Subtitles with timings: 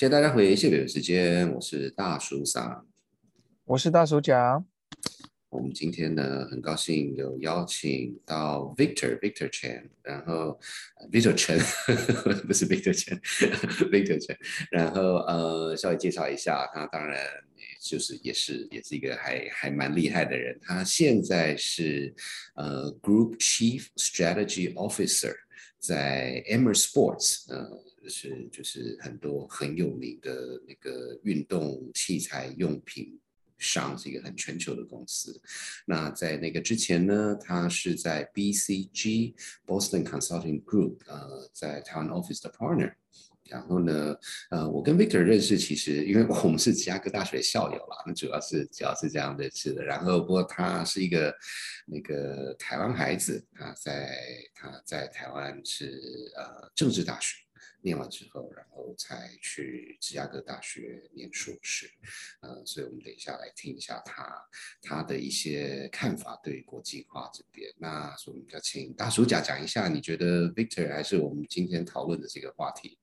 [0.00, 2.86] 谢谢大家回谢北的时间，我是大叔桑，
[3.66, 4.64] 我是大叔甲。
[5.50, 10.58] 我们今天呢，很高兴有邀请到 Victor Victor Chen，然后
[11.12, 11.58] Victor Chen
[12.46, 14.38] 不是 Victor Chen，Victor Chen，
[14.70, 17.22] 然后呃，稍微介绍一下，他当然
[17.82, 22.14] 就是也是也是一个还还蛮厉害的人，他现在是
[22.54, 25.34] 呃 Group Chief Strategy Officer
[25.78, 27.68] 在 Emer Sports，呃，
[28.08, 33.18] 是就是很多很有名的那个运动器材用品。
[33.62, 35.38] 商是一个很全球的公司。
[35.84, 39.34] 那在那个之前呢，他是在 BCG
[39.66, 42.94] Boston Consulting Group，呃，在台湾 office 的 partner。
[43.50, 44.16] 然后呢，
[44.48, 49.84] 呃，我跟 Victor 认识，其实因为我们是芝加哥大学校友啦，那主要是主要是这样认识的。
[49.84, 51.30] 然后不过他是一个
[51.84, 54.16] 那个台湾孩子，他在
[54.54, 57.36] 他在台湾是呃政治大学。
[57.82, 61.90] 念完之后，然后才去芝加哥大学念硕士，
[62.40, 64.48] 嗯，所以我们等一下来听一下他
[64.82, 67.72] 他的一些看法对国际化这边。
[67.78, 72.98] 那所以我们就请大叔讲讲一下，你觉得 Victor 还是我们今天讨论的这个话题？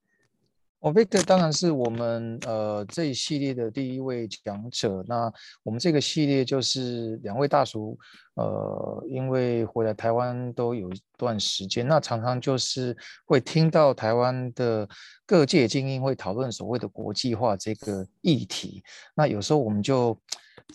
[0.80, 5.04] 哦，Victor 当然是我们呃这一系列的第一位讲者。
[5.08, 5.32] 那
[5.64, 7.98] 我们这个系列就是两位大叔，
[8.36, 14.88] 呃，因为回来台湾都有一段时间，那常常就是会听到台湾的
[15.26, 18.84] 各界精英会讨论所谓的国际化这个议题。
[19.16, 20.16] 那有时候我们就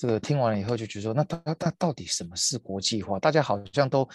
[0.01, 3.21] 这个听完了以后就觉得说，那他他到底什么是国际化？
[3.21, 4.09] 大家好像都。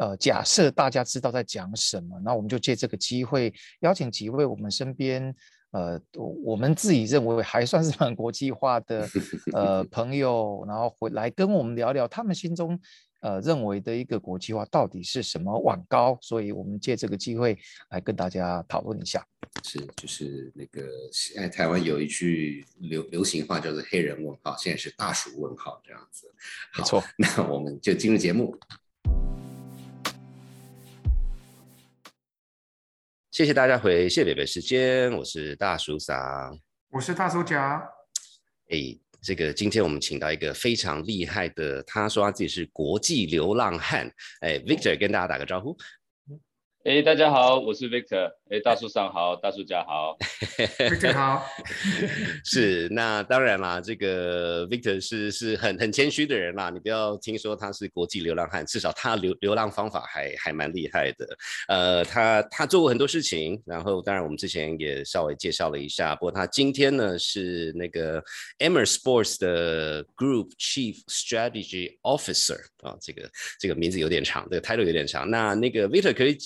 [0.00, 5.34] 呃，假设大家知道在讲什么，那我们就借这个机会邀请几位我们身边，
[5.72, 6.00] 呃，
[6.44, 9.06] 我们自己认为还算是蛮国际化的
[9.52, 12.78] 呃 朋友，然后回来跟我们聊聊他们心中
[13.20, 17.58] 呃认为的一个国际化到底是什么碗糕，所以我们借这个机会
[17.90, 19.24] 来跟大家讨论一下。
[19.62, 26.32] 是，就是那个现在台湾有一句流流行话叫做“黑人问号”，现在是“大叔问号”这样子。
[26.78, 28.58] 没错，那我们就进入节目。
[33.32, 36.54] 谢谢大家回谢北北时间，我是大叔桑，
[36.90, 37.82] 我是大叔甲。
[38.68, 44.06] 哎，这个今天我们请到一个非常厉害的，他说他自己是国际流浪汉。
[44.42, 45.74] 哎，Victor 跟大家打个招呼。
[46.84, 48.28] 哎，大家好，我是 Victor。
[48.50, 50.18] 哎，大叔上好，大叔家好，
[50.90, 51.46] Victor 好。
[52.44, 56.70] 是，那当然啦，这个 Victor 是是很很谦虚的人啦。
[56.70, 61.28] 你不要听说他是国际流浪汉，至少他流流浪方法还还蛮厉害的。
[61.68, 66.16] 呃，他他做过很多事情，然后当然我们之前也稍微介绍了一下。
[66.16, 68.20] 不过他今天呢是那个
[68.58, 75.30] Emer Sports 的 Group Chief Strategy Officer 啊，这个这个名字有点长，这个 title 有点长。
[75.30, 76.36] 那那个 Victor 可以。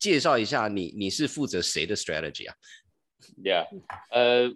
[0.00, 2.56] 介绍一下你，你是负责谁的 strategy 啊
[3.44, 3.66] ？Yeah，
[4.10, 4.48] 呃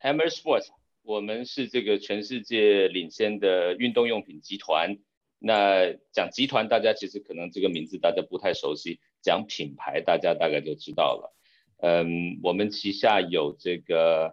[0.00, 0.68] ，Hammer Sports，
[1.02, 4.96] 我们是这个全世界领先的运动用品集团。
[5.40, 11.36] 那讲集团，大家其实可能这个名字大家不太熟悉，讲品牌，大家大概就知道了。
[11.78, 14.32] 嗯，我们旗下有这个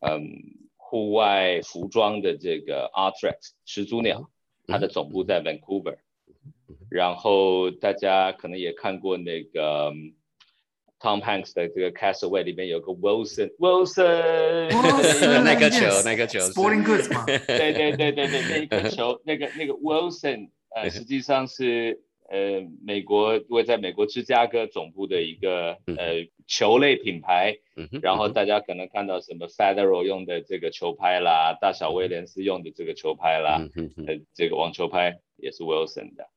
[0.00, 0.28] 嗯
[0.76, 4.30] 户外服装的这个 Artrex 始祖鸟，
[4.66, 5.96] 它的总部在 Vancouver。
[6.90, 9.92] 然后大家可能也看过那个
[11.00, 14.68] Tom Hanks 的这个 Castaway 里面有个 Wilson，Wilson！
[15.44, 27.56] 那 个球，那个球，Sporting Goods 嘛，对对对对对，那个球，那个那个 Wilson，呃，实际上是呃美国位在美国芝加哥总部的一个呃球类品牌，
[28.02, 33.66] 然后大家可能看到什么 Federal 用的这个球拍啦，大小威廉斯用的这个球拍啦，
[34.06, 36.28] 呃，这个网球拍也是 Wilson 的。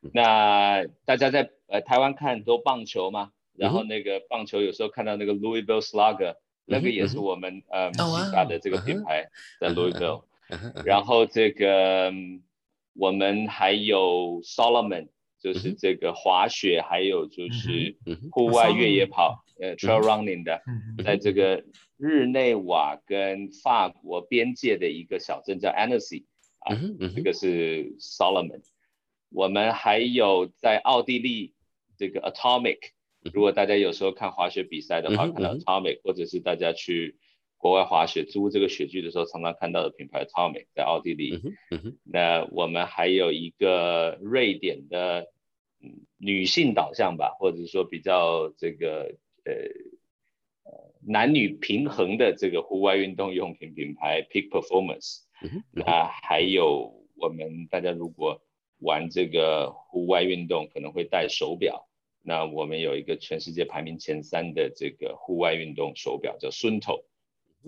[0.00, 7.98] 那大家在呃台湾看都棒球嘛，然后那个棒球有时候看到那个 Louisville Slugger，那个也是我们呃旗
[8.32, 9.28] 下的这个品牌
[9.60, 10.22] 在 Louisville，
[10.86, 12.10] 然后这个
[12.94, 15.08] 我们还有 Solomon，
[15.38, 17.96] 就是这个滑雪还有就是
[18.32, 20.62] 户外越野跑呃 Trail Running 的，
[21.04, 21.62] 在这个
[21.98, 26.24] 日内瓦跟法国边界的一个小镇叫 Annecy
[26.60, 26.74] 啊，
[27.14, 28.62] 这个是 Solomon。
[29.30, 31.54] 我们还有在奥地利
[31.96, 32.78] 这个 Atomic，
[33.32, 37.16] 如果大家有时候看滑雪比赛的话，看到 Atomic，或者是大家去
[37.56, 41.40] 国外滑雪租这个雪具的时候，常常看到的品牌 Atomic 在奥地利。
[42.04, 45.26] 那我们还有一个瑞典的
[46.16, 50.72] 女性导向吧，或者是说比较这个呃
[51.06, 55.20] 男女平衡的这个户外运动用品品牌 Peak Performance。
[55.70, 58.42] 那还有我们大家如果
[58.80, 61.88] 玩这个户外运动可能会戴手表，
[62.22, 67.04] 那我们有一个全世界排名前三的这个户外运动手表叫 Sunto，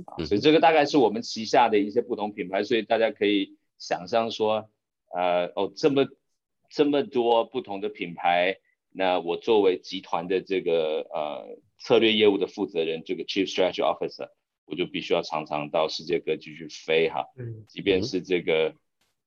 [0.06, 4.69] 啊，所以这个大概是我们旗下的一些不同品牌，所以大家可以想象说，
[5.14, 6.06] 呃，哦，这么
[6.70, 8.58] 这么多不同的品牌，
[8.91, 14.31] 那我作为集团的这个呃策略业务的负责人，这个 Chief Strategy Officer，
[14.65, 18.75] 我就必须要常常到世界各地去飞哈，嗯，即便是这个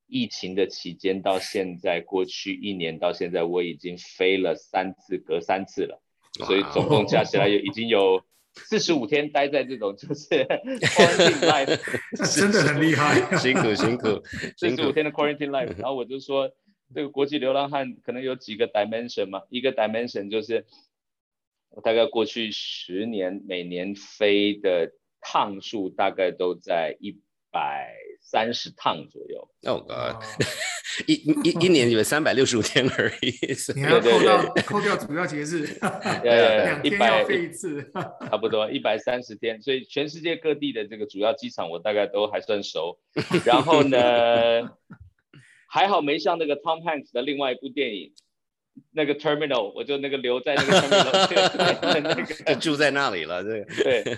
[0.07, 6.01] 疫情的期间到现在，过去一年到现在，我已经飞了三次，隔三次了，
[6.45, 8.23] 所以总共加起来有已经有。
[8.57, 10.29] 四十五天待在这种就是
[10.95, 11.77] quarantine life，
[12.39, 14.23] 真的很厉害， 辛苦辛苦。
[14.55, 16.49] 四十五天的 quarantine life，然后我就说，
[16.93, 20.65] 这个国际流浪汉可能有几个 dimension 嘛，一个 dimension 就是
[21.71, 27.19] 我大概过去十年每年飞的趟数大概都在一
[27.51, 27.93] 百
[28.25, 29.47] 三十趟左右。
[29.63, 30.21] Oh God。
[31.07, 31.13] 一
[31.43, 33.33] 一一年有三百六十五天而已，
[33.75, 35.67] 你要扣掉扣掉主要节日，
[36.23, 39.61] 两天要飞一次，差不多一百三十天。
[39.61, 42.97] 所以全世界各地的这个主要机场我大概都还算熟。
[43.45, 43.97] 然后呢，
[45.67, 48.13] 还好没像那个 Tom Hanks 的另外一部电影，
[48.91, 52.23] 那个 Terminal，我就那个留在那个 Terminal， 那个
[52.53, 53.43] 就住在那里了。
[53.43, 54.17] 对对。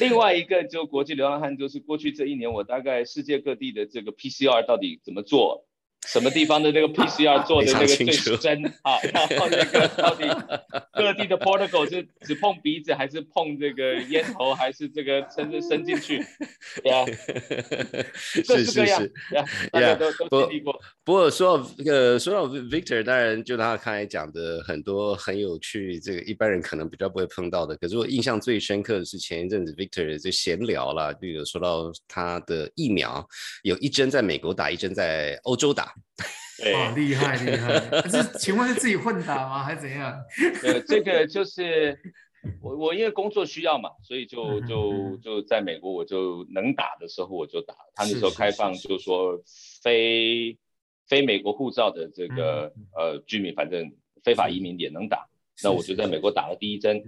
[0.00, 5.66] 另外一个就国际流浪汉，就是过去这一年我大概世界各地的这个 PCR 到底怎么做？
[6.06, 8.98] 什么地方的那个 PCR 做的那个最深啊？
[9.12, 10.24] 然后那个到底
[10.92, 16.24] 各地的 protocol 是只碰鼻子，还是碰这个烟头，还是这个伸伸进去？
[16.82, 17.04] 对啊，
[18.46, 19.06] 各式各样，
[19.70, 20.78] 大家都都经历过。
[21.04, 27.76] 不过说到呃，说到 Victor，当然就他刚才讲的很多很有趣，这个一般人可能比较不会碰到的。
[27.76, 33.26] 可是我印象最深刻的是前一阵子 Victor 就闲聊了，就有说到他的疫苗
[33.62, 35.87] 有一针在美国打，一针在欧洲打。
[36.64, 37.78] 哦，厉害厉害！
[38.10, 40.12] 是请问是自己混打吗，还是怎样？
[40.64, 41.96] 呃，这个就是
[42.60, 47.74] 我我因为工作需要嘛，所以就就就在美国，我就能打的时候我就打。
[47.94, 49.40] 他那时候开放，就说
[49.82, 50.58] 非
[51.06, 53.92] 非美国护照的这个呃居民，反正
[54.24, 55.28] 非法移民也能打。
[55.62, 57.04] 那我就在美国打了第一针。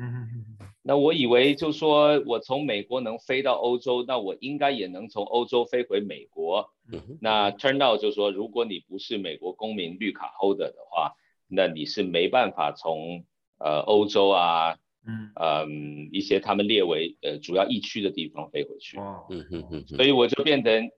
[0.82, 6.72] 那我以为就说我从美国能飞到欧洲，那我应该也能从欧洲飞回美国。
[7.20, 11.12] 那 turn out 就说，如果你不是美国公民绿卡 holder 的话，
[11.48, 13.25] 那你是没办法从
[13.58, 14.76] 呃欧洲啊，
[15.06, 18.98] 嗯嗯一些他们列为呃主要疫区的地方飞回去。
[18.98, 19.84] 嗯嗯嗯。
[19.87, 20.90] 所以我就变成，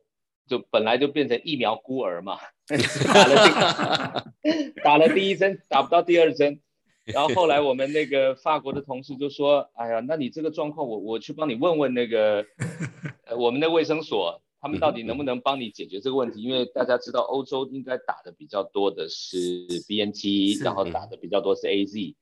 [0.47, 2.39] 就本来就变成疫苗孤儿嘛，
[3.13, 4.33] 打了
[4.85, 6.61] 打了第一针，打不到第二针。
[7.05, 12.45] 然后后来我们那个法国的同事就说：“哎呀，那你这个状况，我我去帮你问问那个
[13.27, 16.41] 呃我们的卫生所，他们到底能不能帮你解决这个问题？
[16.41, 22.15] 因为大家知道欧洲应该打的比较多的是 BNT，然后打的比较多是 AZ，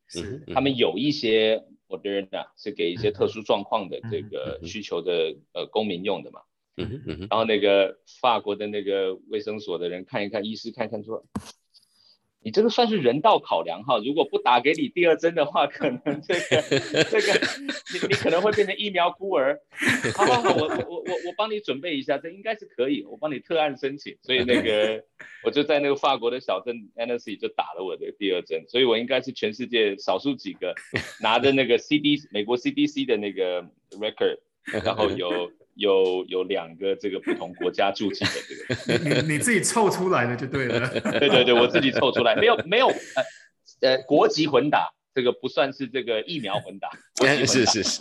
[0.55, 6.41] 他们有一些 Moderna 是给一些特殊状况的这个需求的呃公民用的嘛。
[7.29, 11.23] 然后那个法国的那个卫生所的人看一看，医师看看说。”
[12.43, 16.63] 你这个算是人道考量哈，如果不打给你第二针的话，可能 这个
[17.05, 17.33] 这个
[17.93, 19.61] 你你可能会变成疫苗孤儿。
[20.17, 24.17] 好好好，我我我我帮你准备一下，这应该是可以，我帮你特案申请。
[24.23, 25.05] 所以那个
[25.45, 30.75] 我就在那个法国的小镇 Annecy 就打了我的第二针，所以我应该是全世界少数几个
[31.21, 34.39] 拿着那个 CD 美国 CDC 的那个 record，
[34.85, 35.53] 然后有。
[35.81, 38.31] 有有两个这个不同国家驻籍的
[38.87, 40.87] 这个，你你自己凑出来的就对了。
[41.19, 46.91] 对对对，我自己凑出来，没有没有呃呃国籍混打，这个不算是这个疫苗混打。
[47.47, 48.01] 是是是，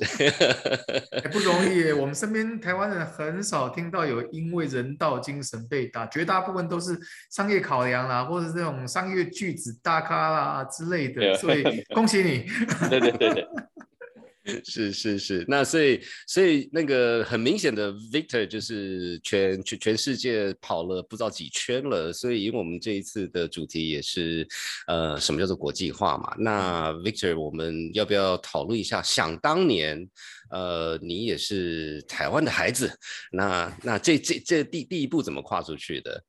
[1.32, 1.92] 不容易。
[1.92, 6.98] 我们身边台湾人很少听到有因为人道精神被打，绝大部分都是
[7.32, 11.34] 商业考量啦，或者这种商业巨子大咖啦之类的。
[11.36, 11.64] 所以
[11.96, 12.46] 恭喜你。
[12.90, 13.48] 对对对对。
[14.64, 24.48] 是是是，那所以所以那个很明显的 Victor 就是全全全世界跑了不知道几圈了，所以因为我们这一次的主题也是
[24.88, 29.02] 呃什么叫做国际化嘛，那 Victor 我们要不要讨论一下？
[29.02, 30.10] 想当年
[30.52, 32.92] 呃你也是台湾的孩子，
[33.32, 36.24] 那那这这这第第一步怎么跨出去的？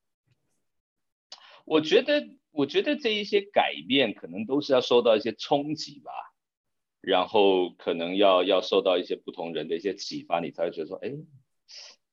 [1.64, 6.10] 我觉得我觉得这一些改变可能都是要受到一些冲击吧。
[7.00, 11.10] 然后可能要要受到一些不同人的一些启发，你才会觉得说，哎，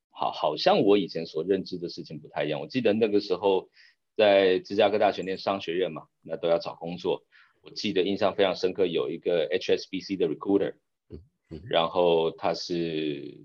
[0.09, 2.61] 好，好像我以前所认知的事情不太一样。
[2.61, 3.69] 我记得那个时候
[4.15, 7.23] 在芝加哥大学念商学院嘛，那都要找工作。
[7.61, 10.75] 我记得印象非常深刻，有一个 HSBC 的 recruiter，
[11.69, 13.37] 然后他是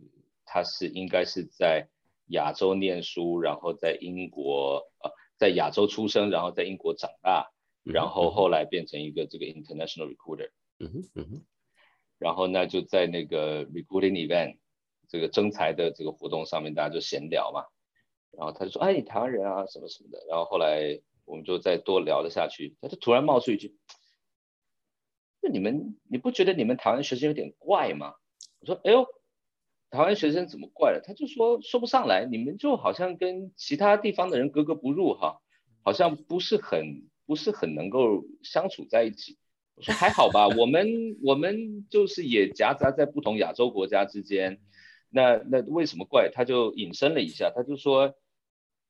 [0.44, 1.88] 他是应该是在
[2.26, 7.50] 亚洲念书，然后在英国呃在亚洲出生，然后在英国长大，
[7.82, 10.50] 然后后来变成一个这个 international recruiter。
[10.82, 11.42] 嗯哼，嗯哼，
[12.18, 14.58] 然后呢，就在那个 recruiting event，
[15.08, 17.66] 这个征才的这个活动上面，大家就闲聊嘛，
[18.32, 23.76] 然后他就说，哎，你台湾人啊，什么什么的，然后后来我们就再多聊了下去，他就突然冒出一句，
[25.40, 28.14] 那你们你不觉得你们台湾学生有点怪吗？
[28.58, 29.06] 我说，哎呦，
[29.90, 31.00] 台湾学生怎么怪了？
[31.04, 35.40] 他就说说不上来，你们就好像跟其他地方的人格格不入哈，
[35.84, 39.38] 好像不是很不是很能够相处在一起。
[39.82, 44.60] 我说还好吧，我们我们就是也夹杂在不同亚洲国家之间，
[45.10, 46.30] 那那为什么怪？
[46.32, 48.14] 他就引申了一下，他就说，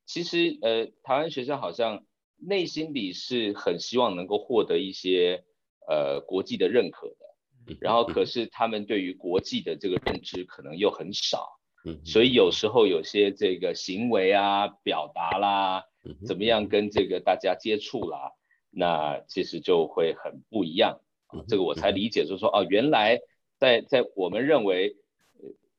[0.05, 2.05] 其实呃，台湾学生好像
[2.37, 5.45] 内心里是很希望能够获得一些
[5.89, 11.59] 呃国际的认可的，然后可是他们对于国际的这个认知可能又很少，
[12.05, 15.85] 所以有时候有些这个行为啊、表达啦，
[16.27, 18.33] 怎么样跟这个大家接触啦。
[18.75, 23.21] 那其实就会很不一样啊，这个我才理解，就是说哦，原来
[23.59, 24.97] 在在我们认为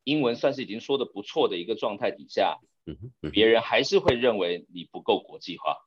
[0.04, 2.60] 英文算是已经说的不错的一个状态底下，
[3.32, 5.78] 别人还是会认为你不够国际化，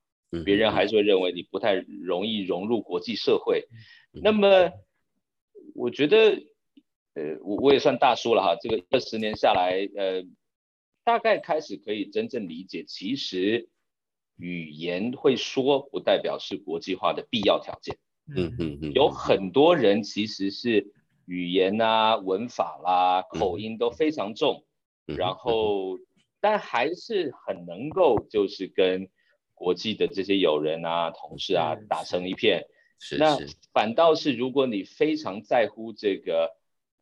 [0.44, 3.68] 别人还是会认为你不太容易融入国际社会。
[4.10, 4.72] 那么
[5.74, 6.42] 我觉得，
[7.14, 10.24] 呃，我我也算大叔了哈，这个二十年下来，呃，
[11.04, 13.68] 大概开始可以真正理解，其实。
[14.36, 17.96] 语言会说不代表是国际化的必要条件。
[18.28, 20.92] 嗯嗯嗯，有很多人其实是
[21.26, 24.64] 语言啊、文法啦、口音都非常重，
[25.06, 25.98] 然后
[26.40, 29.08] 但还是很能够就是跟
[29.54, 32.66] 国际的这些友人啊、同事啊打成一片。
[32.98, 33.38] 是那
[33.72, 36.50] 反倒是如果你非常在乎这个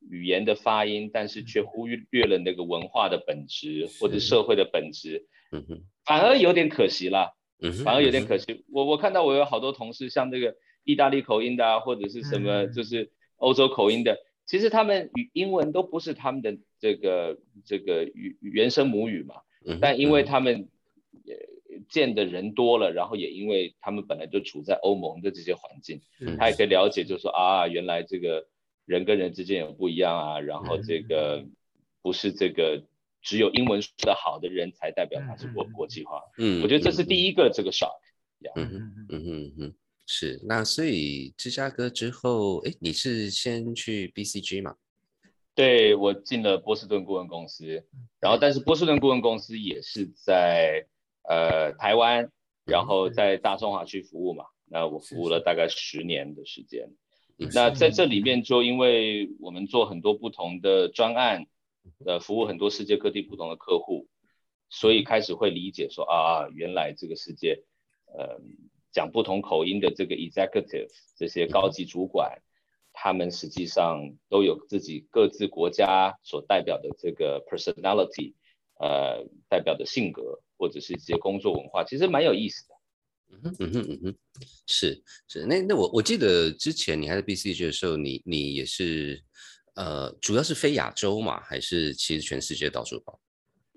[0.00, 5.26] 语言的发音，但是却忽略了那个文化的本质或者社会的本质。
[5.54, 5.82] 嗯哼。
[6.04, 7.32] 反而有点可惜啦
[7.62, 8.64] 嗯，反而有点可惜。
[8.70, 19.36] 我我看到我有好多同事，像这个意大利口音的啊，或者是什么就是欧洲口音的，其实他们语英文都不是他们的这个这个语原生母语嘛。
[19.80, 20.68] 但因为他们
[21.88, 26.02] 见的人多了，然后也因为他们本来就处在欧盟的这些环境，
[26.38, 28.46] 他也可以了解，就说啊，原来这个
[28.84, 31.46] 人跟人之间有不一样啊，然后这个
[32.02, 32.82] 不是这个。
[33.24, 36.22] 只有英文说的好的人才代表他是国国际化。
[36.38, 37.90] 嗯，我觉得这是第一个这个 shock。
[38.54, 39.74] 嗯嗯嗯嗯嗯，
[40.06, 40.38] 是。
[40.44, 44.76] 那所以芝加哥之后，哎，你是先去 BCG 吗？
[45.54, 47.82] 对，我进了波士顿顾问公司，
[48.20, 50.86] 然后但是波士顿顾问公司也是在
[51.26, 52.30] 呃台湾，
[52.66, 54.44] 然后在大中华区服务嘛。
[54.66, 56.90] 那我服务了大概十年的时间。
[57.54, 61.46] 那在这里面就因为我们做很多不同的专案。
[62.06, 64.08] 呃，服务很多世界各地不同的客户，
[64.68, 67.62] 所以开始会理解说啊，原来这个世界，
[68.06, 68.40] 呃，
[68.92, 72.42] 讲不同口音的这个 executive 这些高级主管，
[72.92, 78.34] 他们实际上都有自己各自国家所代表的这个 personality，
[78.80, 82.74] 呃，代表的性格或者是一些工作文化，其实蛮有意思的。
[83.30, 84.16] 嗯哼嗯哼嗯哼，
[84.66, 89.22] 是是，那那我我记得之前你还在 BCG 的时候，你你也是。
[89.74, 93.18] 呃，主要是飞亚洲嘛，还是其实全世界到处跑？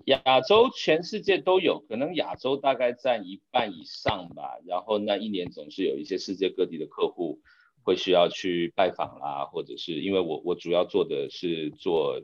[0.04, 4.58] 亚洲全世界都有，可能亚洲大概占一半以上吧。
[4.64, 7.40] 然后那一年总是有一些世界各地的客户
[7.82, 12.22] 会需要去拜访啦，或者是因为我我主要做的是做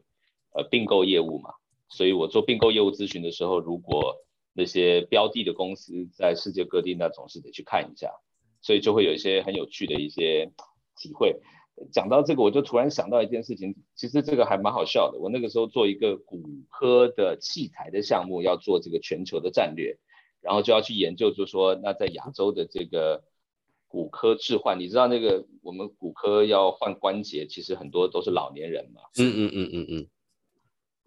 [0.55, 1.51] 呃并购业务嘛，
[1.91, 4.17] 所以我做并购业务咨询的时候，如果
[4.55, 8.11] 那些标的的公司在世界各地，那总是得去看一下，
[8.63, 10.51] 所以就会有一些很有趣的一些
[10.97, 11.37] 体会。
[11.91, 15.19] 讲到这个，我就突然想到一件事情，其实这个还蛮好笑的。
[15.19, 19.99] 我那个时候做一个骨科的器材的项目，要做这个全球的战略，
[20.41, 23.25] 然后就要去研究，就说那在亚洲的这个
[23.89, 29.03] 骨科置换，你知道那个我们骨科要换关节，其实很多都是老年人嘛。
[29.19, 30.07] 嗯嗯嗯嗯嗯。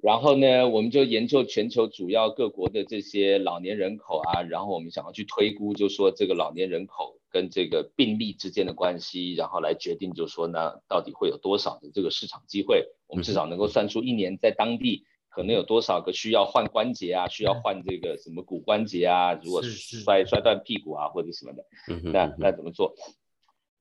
[0.04, 21.66] 然后呢，我们就研究全球主要各国的这些老年人口啊，然后我们想要去推估，就说这个老年人口跟这个病例之间的关系，然后来决定，就说呢，到底会有多少的这个市场机会，我们至少能够算出一年在当地可能有多少个需要换关节啊，需要换这个什么骨关节啊，如果摔摔断屁股啊或者什么的，
[22.12, 22.96] 那那怎么做？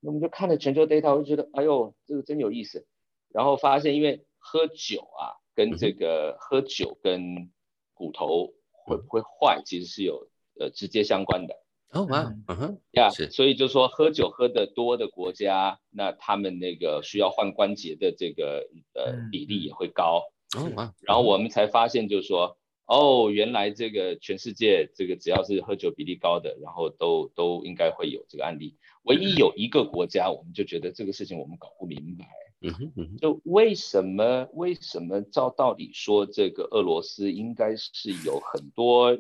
[0.01, 2.87] 那我们就看了全球 data，我就觉得，哎呦，这个真有意思。
[3.33, 5.39] 然后发现，因为喝酒啊。
[5.57, 7.51] 跟这个喝酒跟
[7.95, 8.53] 骨头
[8.85, 10.29] 会不会坏，其实是有
[10.61, 11.55] 呃直接相关的。
[11.93, 20.23] 哦啊，嗯哼，呀，所以就说喝酒喝得多的国家，那他们那个需要换关节的这个呃比例也会高。
[20.57, 28.77] 哦哇，然后我们才发现，就是说，哦，原来这个全世界这个只要是喝酒比例高的，然后都都应该会有这个案例。
[29.03, 32.27] 唯一有一个国家，我们就觉得这个事情我们搞不明白。
[32.63, 39.19] 嗯哼就为什么为什么照道理说，这个俄罗斯应该是有很多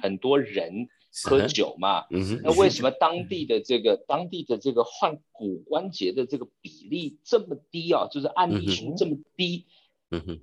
[0.00, 0.88] 很多人
[1.24, 2.04] 喝酒嘛？
[2.42, 8.08] 那为什么当地的这个当地的这个患骨关节的这个比例这么低啊？
[8.10, 9.66] 就是案例数这么低？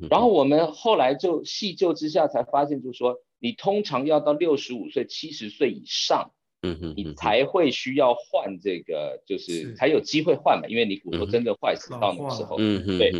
[0.09, 6.31] 然后我们后来就细究之下才发现，就是说你通常要到六十五岁、七十岁以上。
[6.63, 13.13] 嗯哼，你才会需要换这个，就是才有机会换嘛，因为你骨头真的坏死到那个时候，嗯哼，对。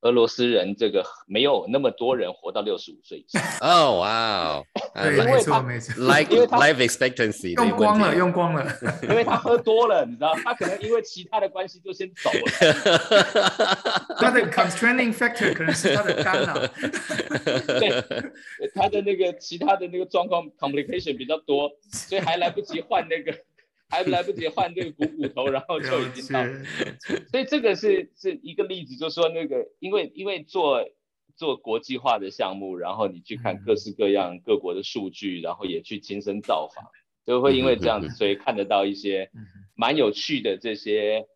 [0.00, 3.42] 俄罗斯人这个没有那么多人活到六十五岁以上。
[3.60, 8.66] 哦，哇哦，对，没错没错，like life expectancy 用光了，用光了，
[9.02, 12.38] 因为他喝多了，你知道，他可能因为其他的关系就先走了。
[14.20, 16.54] 他的 constraining factor 可能是他的肝啊。
[17.80, 18.04] 对，
[18.74, 23.32] 他的那个其他的那个状况 complication 比较多，所以还来不及换那个。
[23.92, 26.42] 还来不及换这个股骨头，然后就已经到，
[27.30, 30.82] 所以这个是是一个例子，就是说那个因为因为做
[31.42, 36.84] 做国际化的项目，然后你去看各式各样各国的数据，然后也去亲身造访，
[37.26, 39.28] 就会因为这样子，所以看得到一些
[39.74, 41.26] 蛮有趣的这些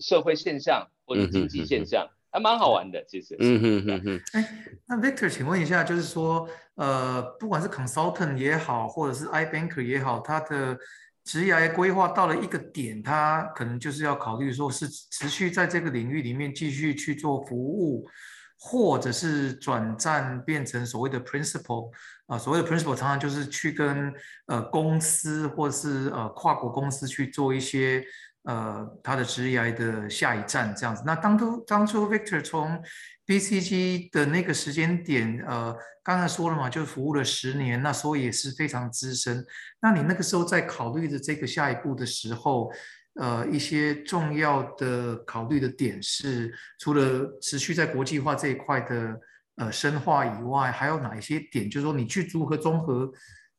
[0.00, 3.36] 社会现象或者经济现象，还蛮好玩的，其实。
[3.38, 4.20] 嗯嗯嗯嗯。
[4.34, 10.78] 哎，那 Victor，请问一下，就是说，呃，不管是 consultant 也好，或者是 i banker 也好，他的
[11.24, 18.06] 职业规划到了一个点，他可能就是要考虑说，是持续在这个领域里面继续去做服务，
[18.58, 21.90] 或者是转战变成所谓的 principal
[22.26, 24.12] 啊，所谓的 principal 常常就是去跟
[24.46, 28.04] 呃公司或是呃跨国公司去做一些。
[28.44, 31.02] 呃，他的职业的下一站这样子。
[31.04, 32.82] 那当初当初 Victor 从
[33.26, 39.44] BCG 的那个时间点，呃，刚才说了嘛，就服务了十年，那所以也是非常资深。
[39.82, 42.72] 那你那个时候在考虑的这个下一步的时候，
[43.18, 49.20] 呃，一些重要的考虑的点是，除了持续在国际化这一块的
[49.56, 51.68] 呃深化以外，还有哪一些点？
[51.68, 53.10] 就是说你去如何综合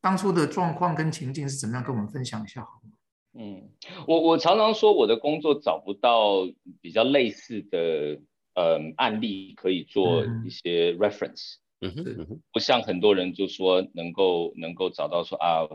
[0.01, 2.91] 当初的状况跟情境是怎么样，跟我们分享一下好吗？
[3.37, 3.69] 嗯，
[4.07, 6.47] 我我常常说我的工作找不到
[6.81, 8.19] 比较类似的
[8.55, 15.67] 呃案例可以做一些 reference，嗯哼，不像很多人就说能够能够找到说啊，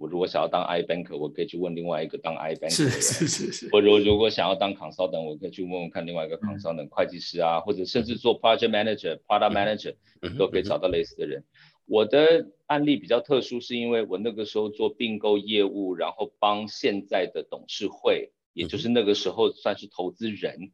[0.00, 9.94] 我如果想要当 i banker，我可以去问另外一个当 i banker，是是是是，或者如果想要当 consultant，我可以去问问看另外一个 consultant 会计师啊，或者甚至做 project manager、product manager
[10.38, 11.44] 都可以找到类似的人。
[11.84, 20.70] 我的案例比较特殊，是因为我那个时候做并购业务，然后帮现在的董事会，也就是那个时候算是投资人，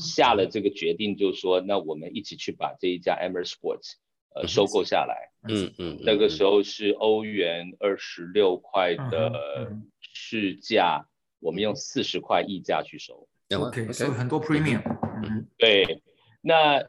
[0.00, 3.92] 下了这个决定，就是说，那我们一起去把这一家 Emer Sports
[4.34, 5.30] 呃收购下来。
[5.48, 5.98] 嗯嗯。
[6.02, 11.06] 那个时候是欧元二十六块的市价，
[11.40, 13.26] 我们用四十块溢价去收。
[13.56, 14.82] OK，所以很多 Premium。
[15.24, 15.46] 嗯。
[15.56, 16.02] 对，
[16.42, 16.86] 那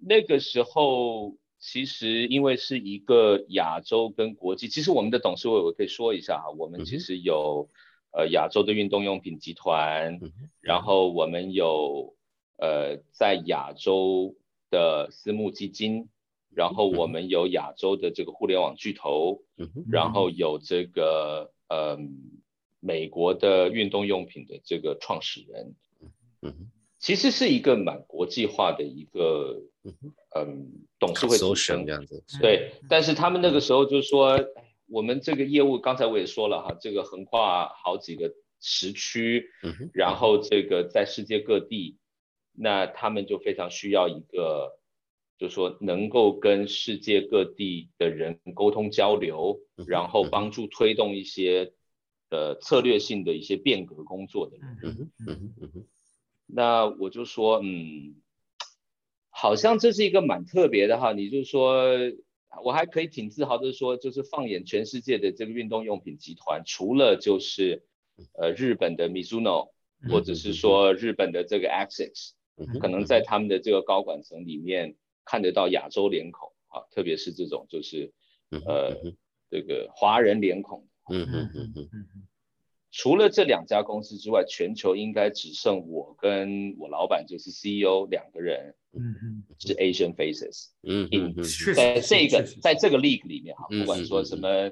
[0.00, 1.36] 那个时候。
[1.58, 7.68] 其实，因为是一个亚洲跟国际，其实我们的董事会我可以说一下哈，我们其实有
[8.12, 10.20] 呃亚洲的运动用品集团，
[10.60, 12.14] 然后我们有
[12.58, 14.36] 呃在亚洲
[14.70, 16.08] 的私募基金，
[16.56, 19.42] 然后我们有亚洲的这个互联网巨头，
[19.88, 21.98] 然后有这个呃
[22.80, 26.54] 美国的运动用品的这个创始人，
[26.98, 29.62] 其实是一个蛮国际化的一个。
[30.34, 32.72] 嗯，董事会组成这样子，对。
[32.88, 34.36] 但是他们那个时候就说，
[34.88, 39.48] 我们这个业务，刚才我也说了哈，这个横跨好几个时区，
[39.94, 41.96] 然后这个在世界各地，
[42.52, 44.76] 那他们就非常需要一个，
[45.38, 51.72] 就说能够跟世界各地的人沟通交流，然后帮助推动一些
[52.30, 55.10] 呃策略性的一些变革工作的人。
[56.46, 58.16] 那我就说，嗯。
[59.38, 61.84] 好像这是一个蛮特别的哈，你就说，
[62.64, 67.82] 我还可以挺自豪的说，就是放眼全世界的这个运动用品集团，除了就是
[68.32, 69.72] 呃日本的 Mizuno，
[70.08, 72.30] 或者是说日本的这个 Access，
[72.80, 74.96] 可能在他们的这个高管层里面
[75.26, 78.10] 看得到亚洲脸孔啊，特别是这种就是
[78.50, 78.96] 呃
[79.50, 80.88] 这个华人脸孔。
[81.10, 82.26] 嗯嗯嗯嗯嗯。
[82.92, 94.70] 除了这两家公司之外，全球应该只剩我跟我老板就是 CEO 两个人，嗯嗯，是 Asian faces，嗯嗯嗯，在这个在这个 league 里面哈，不管说什么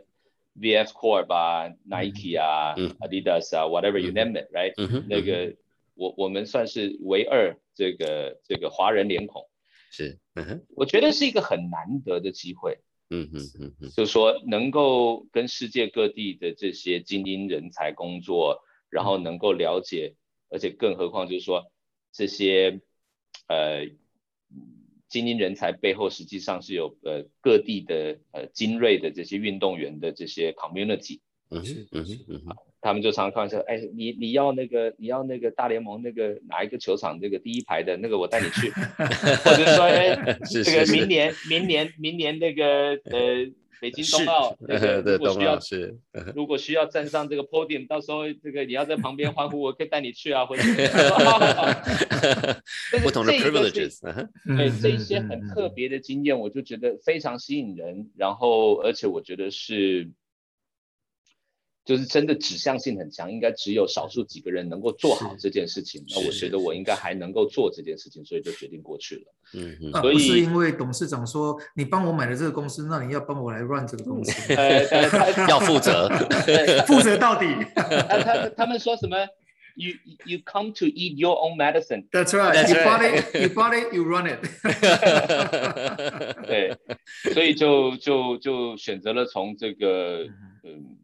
[0.59, 4.73] VF Corp 啊，Nike 啊，Adidas 啊，whatever you name it，right，
[5.07, 5.55] 那个
[5.95, 9.47] 我我们算是唯二这个这个华人脸孔，
[9.97, 10.19] 是，
[10.75, 12.81] 我觉得是一个很难得的机会。
[13.11, 20.17] 嗯嗯嗯嗯，就是说能够跟世界各地的这些精英人才工作，然后能够了解，
[20.49, 21.71] 而且更何况就是说，
[22.11, 22.81] 这些
[23.47, 23.87] 呃
[25.09, 31.21] 精英人才背后，实际上是有呃各地的呃精锐的这些运动员的这些 community。
[31.51, 32.43] 嗯嗯嗯，
[32.85, 38.71] 他们就常常开玩笑，哎，你你要那个你要那个大联盟那个哪一个球场那个第一排的那个我带你去，
[39.43, 43.47] 或者说哎 这个明年明年明年那个呃
[43.81, 45.59] 北京冬奥那个 的冬如果需要
[46.37, 50.63] 如果需要站上这个 podium，到时候这个你要在旁边欢呼，我可以带你去啊，或者
[53.03, 60.11] 不同的 privileges，对嗯这一些很特别的经验，我就觉得非常吸引人，然后而且我觉得是，
[61.85, 66.05] 就是真的指向性很强，应该只有少数几个人能够做好这件事情。
[66.09, 69.23] 那我觉得我应该还能够做这件事情，所以就决定过去了。
[69.55, 76.09] 嗯哼啊，所不是因为董事长说你帮我买了这个公司，那你要帮我来 run 这个公司， 呃，呃他 要负责，
[76.89, 77.47] 负责到底。
[77.75, 79.17] 他他他们说什么
[79.77, 79.93] ？You
[80.25, 82.09] you come to eat your own medicine。
[82.11, 82.55] That's right.
[82.55, 82.87] That's you right.
[82.87, 83.35] bought it.
[83.43, 83.93] You bought it.
[83.93, 84.41] You run it.
[86.47, 86.77] 对，
[87.35, 90.27] 所以就就就选择了从这个
[90.63, 90.97] 嗯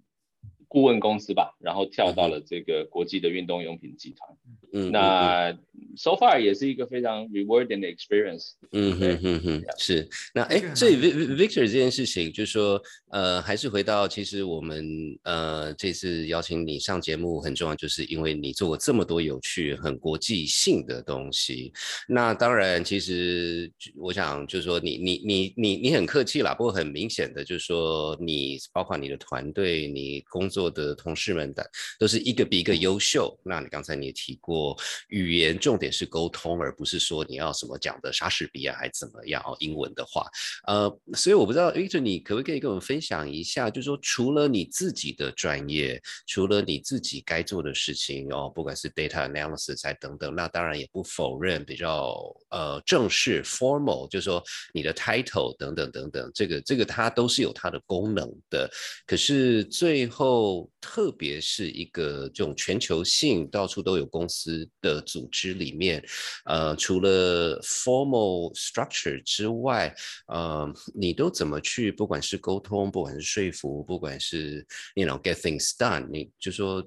[0.71, 4.31] 顾问公司吧，然后跳到了这个国际的运动用品集团。
[4.73, 5.53] 嗯，那
[5.97, 8.53] so far 也是一个非常 rewarding 的 experience。
[8.71, 12.81] 嗯哼哼哼，是那哎这 Victor 这件事情，就是说，
[13.11, 14.87] 呃，还是回到，其实我们
[15.25, 21.73] 呃这次邀请你上节目很重要，就是因为你做过这么多有趣、很国际性的东西。
[22.07, 33.39] 那当然，其实我想就是说你，你你你你很客气啦，不过很明显的就是说，你包括你的团队、你工作的同事们的，都是一个比一个优秀。
[33.45, 34.77] 那你刚才你也提过，
[35.09, 40.27] 语言重点是沟通，而不是说你要什么讲的莎士比亚还怎么样哦，英文的话，
[40.67, 52.17] 呃，所以我不知道 Victor，你可不可以跟我们分享一下，就是说除了你自己的专业，除了你自己该做的事情哦，不管是 data analysis 还等等，那当然也不否认比较
[52.51, 54.43] 呃正式 formal，就是说
[54.73, 58.69] 你的 title 等等等等，这个这个它都是有它的功能的。
[59.07, 60.50] 可是最后，
[60.81, 66.03] 特别是一个这种全球性到处都有公司的组织里面，
[66.45, 69.95] 呃，除了 formal structure 之外，
[70.27, 76.87] 呃，你都怎么去，不管是沟通，不管是说服，不管是 you know get things done，你就说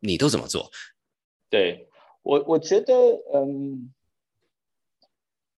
[0.00, 0.70] 你都怎么做？
[1.50, 1.88] 对
[2.22, 2.94] 我，我觉得，
[3.34, 3.92] 嗯，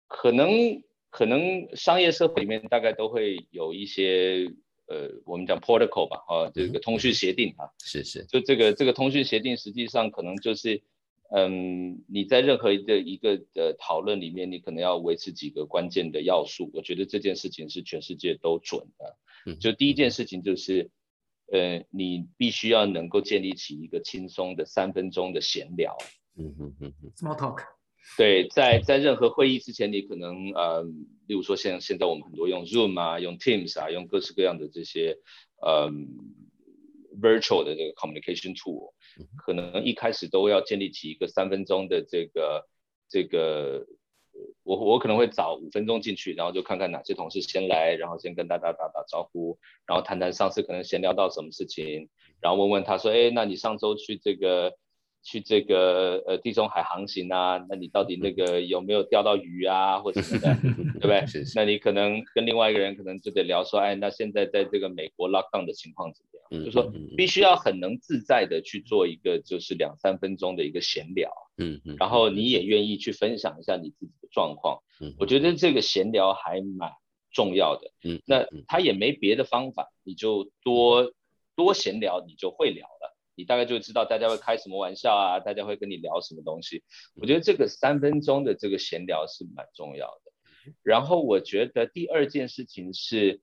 [0.07, 4.47] 可能可能商业社会里面大概都会有一些，
[4.89, 10.83] 呃，我们讲 protocol 吧，啊，这个通讯协定啊，是是，就这个这个通讯协定，实际上可能就是，
[11.31, 16.71] 嗯，你在任何一个一个的讨论里面，你可能要维持几个关键的要素。
[16.73, 19.17] 我觉得这件事情是全世界都准的。
[19.47, 20.91] 嗯就第一件事情就是，
[21.53, 25.97] 呃，你必须要能够建立起一个轻松的三分钟的闲聊。
[26.37, 27.78] 嗯哼哼哼，Small talk.
[28.17, 30.83] 对，在在任何会议之前，你可能呃，
[31.27, 35.19] 例如说现现在我们很多用 Zoom 啊，用 Teams 啊，用各式各样的这些
[35.63, 35.89] 呃
[37.21, 38.93] virtual 的这个 communication tool，
[39.37, 42.67] 可能一开始都要建立起一个三分钟的这个
[43.09, 43.87] 这个，
[44.65, 52.09] 我我可能会早五分钟进去，然后就看看哪些同事先来，然后先跟大家打打招呼，然后谈谈上次可能闲聊到什么事情，
[52.41, 54.77] 然后问问他说，哎，那你上周去这个。
[55.23, 61.25] 去这个呃地中海航行啊，那你到底那个有没有钓到鱼啊， 或者什么的，对不对？
[61.29, 66.35] 是是，那你可能跟另外一个人可能就得聊说，哎，那现在在这个美国 lockdown 的情况怎么样？
[66.51, 74.79] 嗯就说必须要很能自在的去做一个就是两三分钟的一个闲聊，嗯嗯，然后你也愿意去分享一下你自己的状况。
[74.99, 76.91] 嗯，我觉得这个闲聊还蛮
[77.33, 77.91] 重要的。
[78.03, 81.13] 嗯，那嗯他也没别的方法，你就多
[81.55, 83.15] 多闲聊，你就会聊了。
[83.39, 86.83] 你大概就知道大家会开什么玩笑啊，大家会跟你聊什么东西。
[87.15, 90.75] 我觉得这个三分钟的这个闲聊是蛮重要的。
[90.83, 93.41] 然后我觉得第二件事情是，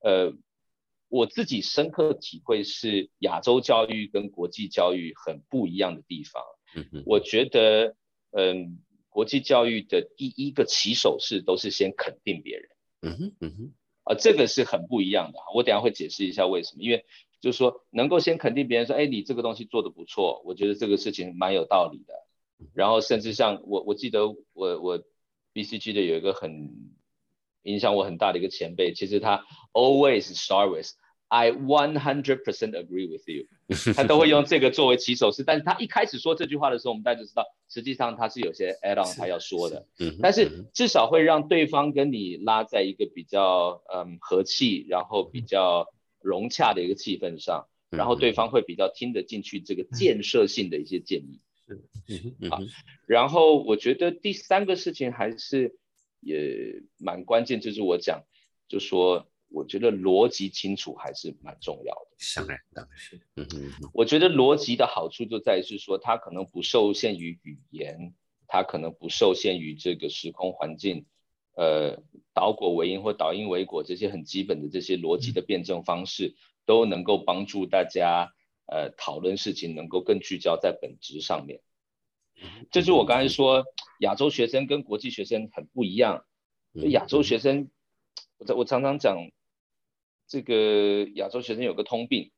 [0.00, 0.32] 呃，
[1.08, 6.42] 我自己深刻体会是亚洲教育跟国际教育很不一样的地方。
[7.04, 7.94] 我觉得，
[8.30, 8.78] 嗯，
[9.10, 12.68] 国际教育的第一个起手式都是先肯定别人。
[13.02, 15.38] 嗯哼嗯哼啊，这个是很不一样的。
[15.54, 17.04] 我等下会解释一下为什么，因为
[17.40, 22.14] 就是说能够先肯定别人说，哎，你这个东西做的不错，我觉得这个事情蛮有道理的。
[22.74, 24.98] 然后甚至像我，我记得我我
[25.52, 26.70] BCG 的有一个很
[27.62, 30.88] 影响我很大的一个前辈，其实他 always start with
[31.28, 33.46] I one hundred percent agree with you，
[33.94, 35.42] 他都会用这个作为起手式。
[35.42, 39.86] 但是他一开始说这句话的时候，我们大家就知道，实际上他是有些 add on 是他要说的。
[39.98, 45.88] 嗯，但是至少会让对方跟你拉在一个比较嗯和气，然后比较
[46.26, 51.40] 融洽的一个气氛上，然后对方会比较听得进去这个建设性的一些建议。
[52.50, 52.60] 好，
[53.06, 55.78] 然后我觉得第三个事情还是
[56.20, 58.24] 也蛮关键，就是我讲，
[58.68, 62.16] 就说我觉得逻辑清楚还是蛮重要的。
[62.34, 63.20] 当然，当然是。
[63.36, 68.14] 嗯哼，我觉得逻辑的好处就在于是说，它可能不受限于语言，
[68.48, 71.06] 它可能不受限于这个时空环境，
[71.56, 72.00] 呃，
[72.32, 78.32] 导果为因或导因为果这些很基本的这些逻辑的辩证方式，都能够帮助大家。
[78.68, 81.60] 呃，讨论事情能够更聚焦在本质上面，
[82.72, 83.64] 这是我刚才说
[84.00, 86.24] 亚洲学生跟国际学生很不一样。
[86.72, 87.70] 亚洲学生，
[88.38, 89.18] 我我常常讲，
[90.26, 92.32] 这个亚洲学生有个通病，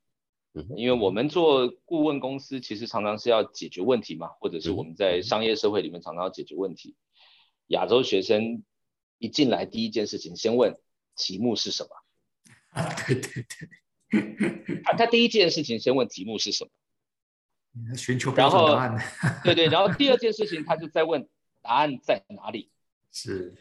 [0.75, 6.95] 因为我们做顾问公司，其实常常是要解决问题嘛，或者是我们在商业社会里面常常要解决问题。
[7.69, 8.63] 亚洲学生
[9.19, 10.75] 一进来，第一件事情先问
[11.15, 11.89] 题目是什么？
[12.69, 14.81] 啊，对对对。
[14.83, 18.97] 他他第一件事情先问题目是什么，寻求标准答案。
[19.45, 21.29] 对对，然后第二件事情他就在问
[21.61, 22.71] 答案在哪里。
[23.11, 23.55] 是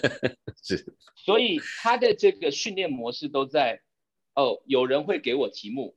[0.62, 3.80] 是，所以他的这个训练模式都在
[4.34, 5.96] 哦，有人会给我题目。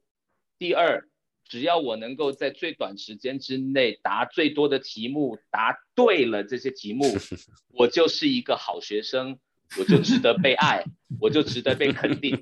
[0.58, 1.09] 第二，
[1.50, 7.04] 只要我能够在最短时间之内答最多的题目，答对了这些题目，
[7.76, 9.38] 我就是一个好学生。
[9.78, 10.84] 我就值得被爱，
[11.22, 12.36] 我就值得被肯定。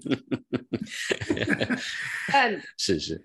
[2.31, 3.21] 但是是，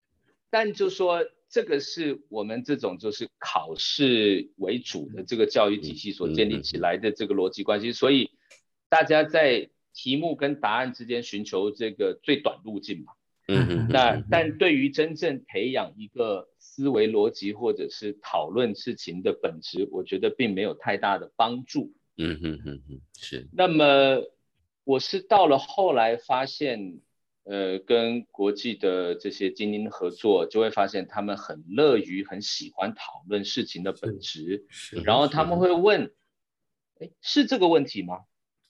[0.50, 8.30] 但就说这个是我们这种就是考试为主的这个教育体系所建立起来的这个逻辑关系，所以
[8.90, 13.14] 大家在题目跟答案之间寻求这个最短路径嘛。
[13.46, 13.88] 嗯嗯。
[13.88, 21.92] 那但对于真正培养一个思维逻辑或者是讨论事情的本质，我觉得并没有太大的帮助。
[22.18, 23.48] 嗯哼哼哼，是。
[23.52, 24.22] 那么
[24.84, 27.00] 我是到了后来发现，
[27.44, 34.64] 呃，跟国际的这些精英合作，就会发现他们很乐于、很喜欢讨论事情的本质。
[34.70, 34.96] 是。
[35.00, 36.10] 然后他们会问，
[37.00, 38.20] 哎，是这个问题吗？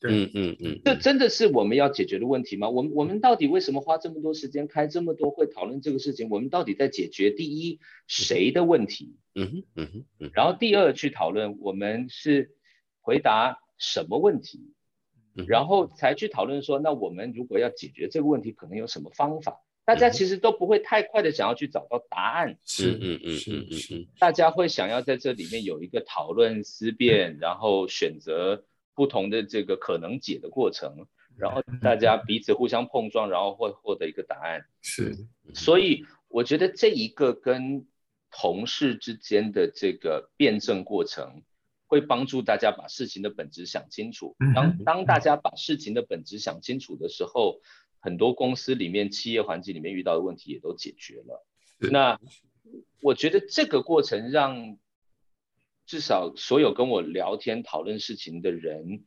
[0.02, 0.80] 嗯嗯嗯。
[0.84, 2.68] 这真的是我们要解决的问题吗？
[2.68, 6.28] 我们我们到底为什么花这么多时间开这么多会讨论这个事情？
[6.30, 9.16] 我们到底在解决第一谁的问题？
[9.34, 10.30] 嗯哼嗯哼嗯。
[10.34, 12.52] 然后第二去讨论我们是。
[13.08, 14.72] 回答什么问题，
[15.46, 19.60] 然后才去讨论说，那我们如果要解决这个问题，可能有什么方法？
[19.84, 28.64] 大家其实都不会太快的想要去找到答案，是嗯嗯嗯嗯嗯，大家会想要在这里面有一个讨论思辨， 然后选择
[28.96, 31.06] 不同的这个可能解的过程，
[31.38, 34.66] 然后大家彼此互相碰撞，然后会获得一个答案。
[34.82, 35.14] 是，
[35.54, 37.86] 所以我觉得这一个跟
[38.32, 41.44] 同事之间的这个辩证过程。
[41.88, 44.34] 会帮助大家把事情的本质想清楚。
[44.56, 47.60] 当当大家把事情的本质想清楚的时候，
[48.00, 51.46] 很多公司里面、企业环境里面遇到的问题也都解决了。
[51.78, 52.18] 那
[53.02, 54.76] 我觉得这个过程让
[55.86, 59.04] 至少所有跟我聊天讨论事情的人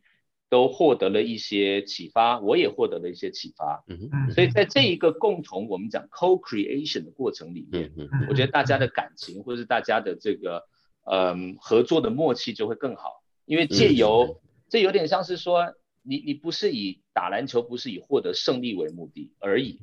[0.49, 3.83] 都获得了一些启发，我也获得了一些启发。
[3.87, 7.91] 嗯所以在这一个共同我们讲 co-creation 的过程里面，
[8.29, 10.63] 我觉得大家的感情或者是大家的这个。
[11.11, 19.79] 嗯，合作的默契就会更好，因为借由这有点像是说，你你不是以打篮球不是以获得胜利为目的而已，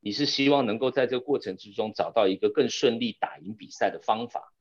[0.00, 4.52] 你是希望能够在这个过程之中找到一个更顺利打赢比赛的方法，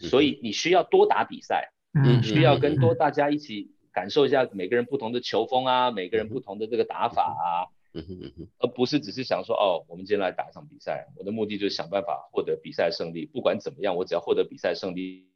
[0.00, 1.72] 所以你需要多打比赛，
[2.04, 7.70] 你需要跟多大家一起感受一下每个人不同的球风啊，每个人不同的这个打法啊，
[8.58, 15.28] 而不是只是想说哦，我们今天来打一场比赛，我的目的就是想办法获得比赛胜利，不管怎么样，我只要获得比赛胜利。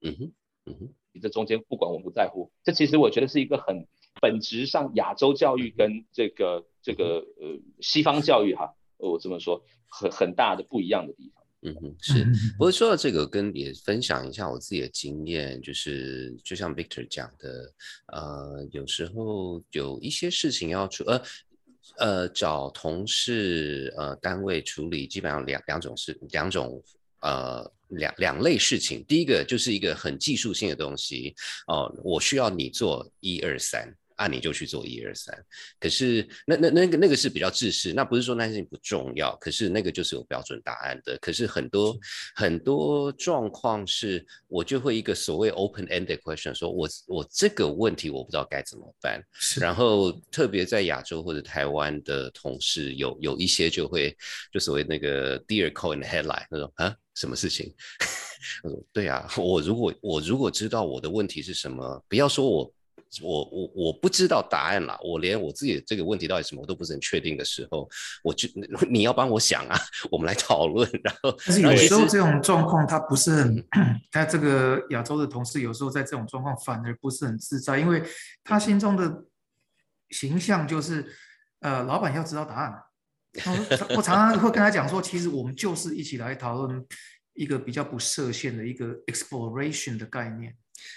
[0.00, 0.32] 嗯哼，
[0.66, 3.86] 嗯哼，你这中间不管我不在乎，这其实我觉得是一个很
[4.20, 11.37] 本质上亚洲教育跟这个这个呃西方教育哈，我这么说很很大的不一样的地方。
[11.62, 12.24] 嗯哼，是。
[12.56, 17.72] 不过说到这个，跟也分享一下我自己的经验，就是就像 Victor 讲的，
[18.12, 21.22] 呃，有时候有一些事情要处，呃
[21.96, 26.82] 呃，找同事呃单位处理，基本上两两种事，两种。
[27.20, 31.34] 呃，两两类事情，第一个就是一个很技术性的东西
[31.66, 33.92] 哦，我需要你做一二三。
[34.18, 35.34] 按你就去做一二三，
[35.80, 41.16] 可是那那那个那个是比较自私，那不是说那件事情不重要，可是那个就是有标准答案的。
[41.18, 41.96] 可是很多
[42.34, 49.22] 很多状况是，我就会一个所谓 open-ended question，说我我这个问题我不知道该怎么办。
[49.60, 54.16] 然后特别在亚洲或者台湾的同事，有有一些就会
[54.52, 57.72] 就所谓那个 dear call in headline 那种啊，什么事情？
[58.62, 62.72] 他说对啊，我如果我如果知道我的问题是什么，不要说我。
[63.22, 67.88] 我我我不知道答案啦，我连我自己这个问题到底什么我都不是很确定的时候，
[68.22, 68.48] 我就
[68.90, 69.78] 你要帮我想啊，
[70.10, 70.88] 我们来讨论。
[71.02, 73.64] 然后，但是有时候这种状况他不是很，
[74.12, 78.02] 他这个亚洲的同事有时候在这种状况反而不是很自在，因为
[78.44, 79.24] 他心中的
[80.10, 81.06] 形象就是，
[81.60, 82.82] 呃，老板要知道答案。
[83.96, 86.84] 我常常会跟他讲说，其实我们就是一起来讨论
[87.34, 90.54] 一个比较不设限的一个 exploration 的概念。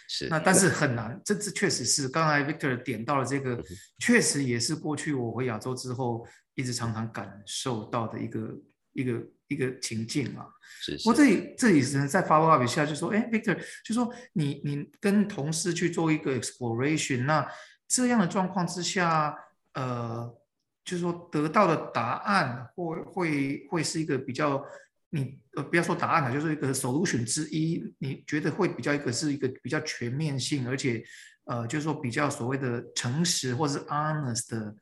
[0.08, 3.62] 是，那但是很难，这这确实是刚才 Victor 点到了这个，
[4.00, 8.58] 确实也是过去我回亚洲之后一直常常感受到的一个
[8.94, 10.46] 一个一个情境啊。
[10.82, 11.10] 是，是。
[11.10, 17.48] 我这里这里只能在 follow up 一下，就说，哎，Victor，就说你你跟同事去做一个 exploration，那
[17.88, 19.36] 这样的状况之下，
[19.74, 20.38] 呃。
[20.84, 24.66] 就是说得到的答案会会会是一个比较，
[25.14, 31.04] 你呃不要说答案了，就是一个 solution 之一，你觉得会比较一个是一个比较全面性，而且
[31.46, 34.76] 呃就是说比较所谓的诚实或是 honest 的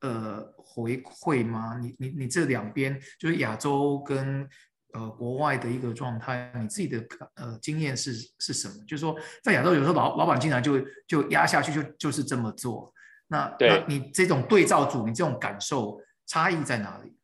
[0.00, 1.78] 呃回馈吗？
[1.78, 4.46] 你你你这两边就是亚洲跟
[4.92, 8.74] 呃国外的一个状态，你自己的呃经验是是什么？
[8.86, 12.92] 就是说在亚洲有时候老老板经常就就压下去就就是这么做。
[13.28, 17.15] 那那你这种对照组，你这种感受差异在哪里？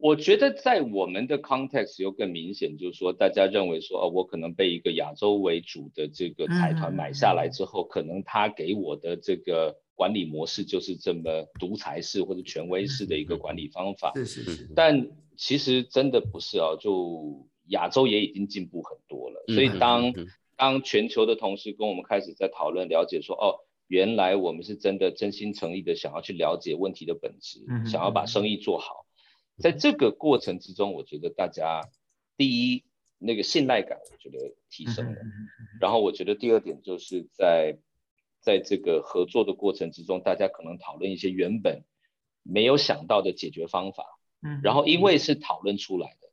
[0.00, 14.12] 我觉得在我们的 context 又更明显，就是说大家认为说，哦，我可能被一个亚洲为主的这个财团买下来之后，可能他给我的这个管理模式就是这么独裁式或者权威式的一个管理方法。
[14.14, 14.68] 是是是。
[14.74, 19.44] 但其实真的不是哦，就亚洲也已经进步很多了。
[19.48, 20.12] 所以当
[20.56, 23.60] 当全球的同事跟我们开始在讨论了解说，哦。
[23.90, 27.58] 原来我们是真的真心诚意的想要去了解问题的本质，
[27.90, 29.04] 想要把生意做好。
[29.60, 31.88] 在这个过程之中，我觉得大家
[32.36, 32.84] 第一
[33.18, 35.20] 那个信赖感，我觉得提升了。
[35.80, 37.78] 然后我觉得第二点就是在
[38.40, 41.84] 在这个合作的过程之中，大家可能讨论一些原本
[42.42, 44.18] 没有想到的解决方法。
[44.62, 46.28] 然后因为是讨论出来的，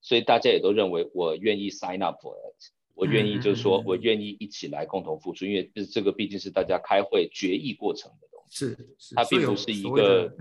[0.00, 2.72] 所以大家也都认为我愿意 sign up for it。
[2.94, 8.66] 我愿意，就是说我愿意一起来共同付出，因为这这个毕竟是大家开会决议过程的东西，
[8.98, 10.32] 是它并不是一个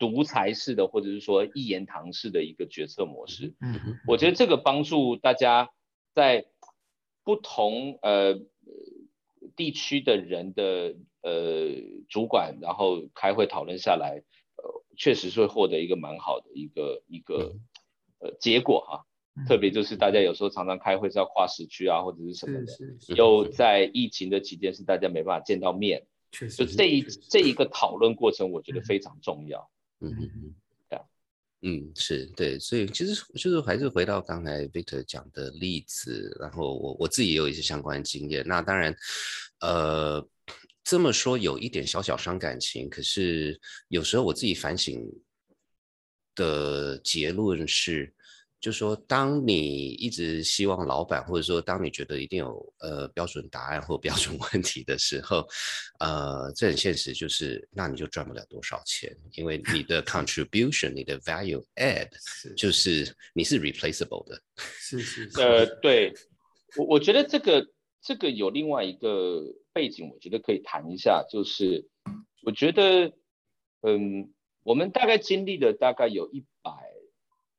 [0.00, 3.54] 独裁式的，或者是说一言堂式的一个决策模式。
[3.60, 5.70] 嗯，我觉得这个帮助大家
[6.14, 6.46] 在
[7.22, 8.40] 不同呃
[9.54, 11.76] 地区的人的呃
[12.08, 14.22] 主管，然后开会讨论下来，
[14.56, 17.56] 呃，确实是会获得一个蛮好的一个一个
[18.20, 19.06] 呃结果哈。
[19.46, 29.69] 特别就是大家有时候常常开会是要跨时区啊，或者是什么的，又在疫情的期间是大家没办法见到面，确实，就这一这一个讨论过程，我觉得非常重要。
[30.00, 30.54] 嗯嗯嗯，
[30.88, 30.98] 对，
[31.62, 38.46] 嗯是对，所以其实就是还是回到刚才 Victor 讲的例子，然后我我自己也有一些相关经验。
[38.46, 38.94] 那当然，
[39.60, 40.26] 呃，
[40.82, 45.06] 这么说有一点小小伤感情，可是有时候我自己反省
[46.34, 48.14] 的结论是。
[48.60, 55.48] 就说，当你一直希望老板，或者说当你觉得一定有呃标准答案或标准 问题的时候，
[55.98, 62.10] 呃，这很现实，就是那你就赚不了多少钱，因为你的 contribution，你的 value add，
[62.54, 64.38] 就是你是 replaceable 的。
[64.56, 65.30] 是 是。
[65.40, 66.12] 呃，对
[66.76, 67.66] 我我觉得这个
[68.02, 69.42] 这个有另外一个
[69.72, 71.88] 背景，我觉得可以谈一下，就是
[72.42, 73.10] 我觉得，
[73.80, 76.46] 嗯，我们大概经历了大概有一百。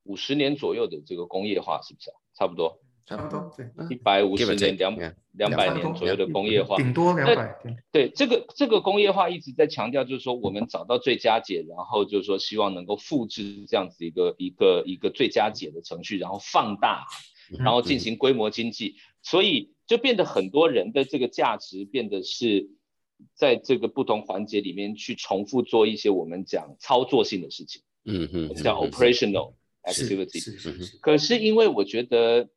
[0.04, 2.16] 五十年左右的这个工业化是不是啊？
[2.34, 4.98] 差不多，差不多，对，一百五十年、两
[5.34, 7.56] 两百年左右的工业化，顶多两百。
[7.92, 17.06] 对，这个这个工业化一直在强调，就是说我们找到最佳解，然后就是说希望能够复制这样子一个一个一个最佳解的程序，然后放大，
[17.60, 22.72] 然后进行规模经济，所以就变得很多人的这个价值变得是
[23.36, 29.54] 在这个不同环节里面去重复做一些我们讲操作性的事情，嗯嗯，叫 operational。
[29.84, 32.50] activity，可是因为我觉得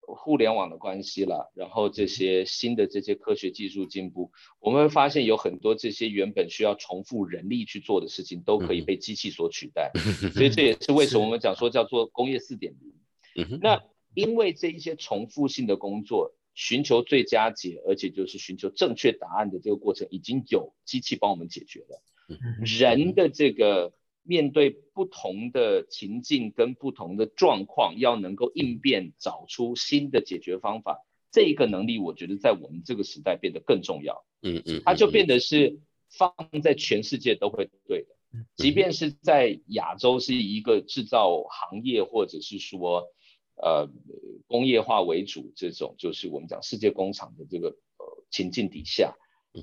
[0.00, 9.92] 互联网的关系了，然后这些新的这些科学技术进步，我们会发现有很多这些原本需要重复人力去做的事情，都可以被机器所取代。
[10.34, 12.74] 所以这也是为什么我们讲说叫做工业四点
[13.34, 13.58] 零。
[13.60, 13.80] 那
[14.14, 22.02] 因为这一些重复性的工作，寻求最佳解，而且就是寻求正确答案的这个过程，已经有机器帮我们解决了。
[22.64, 23.92] 人的这个。
[24.22, 34.24] 面对不同的情境跟不同的状况，要能够应变，找出新的解决方法，这一个能力，我觉得在我们这个时代变得更重要。
[34.42, 38.08] 嗯嗯，它就变得是放在全世界都会对的，
[38.56, 43.06] 即便是在亚洲是一个制造行业，或者是说
[43.56, 43.88] 呃
[44.46, 49.14] 工业化为主这种，就是我们讲世界工厂的这个呃情境底下，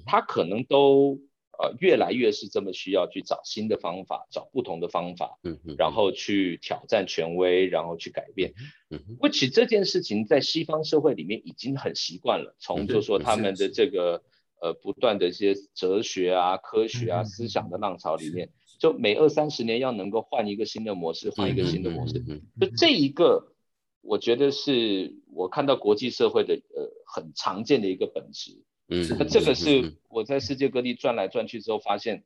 [0.06, 1.20] 它可能都
[1.60, 8.54] 呃越来越是这么需要去找新的方法，找不同的方法，嗯嗯，然后去挑战权威，然后去改变。
[8.90, 14.22] 嗯，which 这件事情在西方社会里面已经很习惯了，从就说他们的这个
[14.62, 18.50] 呃不断的一些哲学啊、科学啊、思想的浪潮里面。
[18.80, 22.24] 就每二三十年要能够换一个新的模式，换一个新的模式，
[22.62, 23.56] 就这一个，
[24.02, 28.64] 我觉得是我看到国际社会的呃很常见的一个本质。
[28.90, 32.24] 嗯，那这个是我在世界各地转来转去之后发现，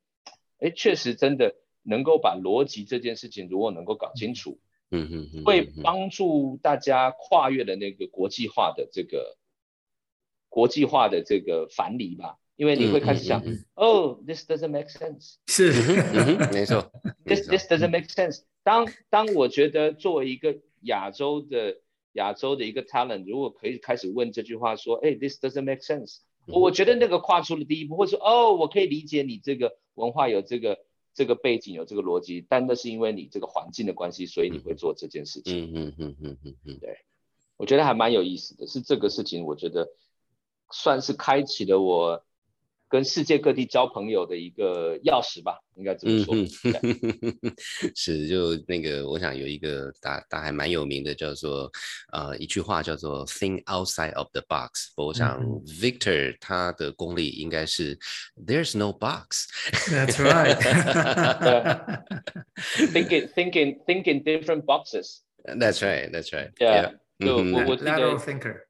[0.59, 4.59] 哎，确实真的能够把逻辑这件事情如果能够搞清楚，
[4.91, 9.37] 嗯嗯嗯，会帮助大家跨越的那个国际化的这个
[10.49, 12.37] 国际化的这个樊篱吧。
[12.57, 13.41] 因为你会开始想，
[13.73, 15.71] 哦，this doesn't make sense，是，
[16.53, 16.91] 没错，
[17.25, 18.43] this this doesn't make sense。
[18.61, 21.81] 当当我觉得作为一个亚洲的
[22.11, 30.79] 亚洲的一个 talent，如果可以开始问这句话，说，哎，this doesn't make sense，我觉得那个跨出了第一步，或者说，哦，我可以理解你这个文化有这个
[31.13, 35.65] 这个背景有这个逻辑，但那是因为你这个环境的关系，所以你会做这件事情。
[35.65, 36.97] 嗯嗯嗯嗯嗯嗯，对，
[37.57, 39.89] 我觉得还蛮有意思的，是这个事情，我觉得
[40.71, 42.23] 算是开启了我。
[42.91, 46.35] 跟世界各地交朋友的一个钥匙吧，应该这么说。
[47.95, 51.71] 是，就那个，我想有一个大大还蛮有名的，叫做
[52.11, 54.91] 呃一句话叫做 “think outside of the box”。
[54.97, 57.97] 我想 Victor 他的功力应该是
[58.45, 59.47] “there's no box”。
[59.89, 60.57] That's right.
[62.91, 65.21] Thinking, thinking, thinking different boxes.
[65.45, 66.11] That's right.
[66.11, 66.51] That's right.
[66.59, 66.95] Yeah.
[67.19, 68.65] 就我我 lateral thinker.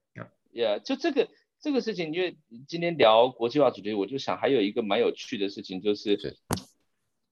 [0.54, 0.80] Yeah.
[0.84, 1.28] 就这个。
[1.62, 2.38] 这个事情，因为
[2.68, 6.18] 今天聊国际化主题，我就想还有一个蛮有趣的事情，就是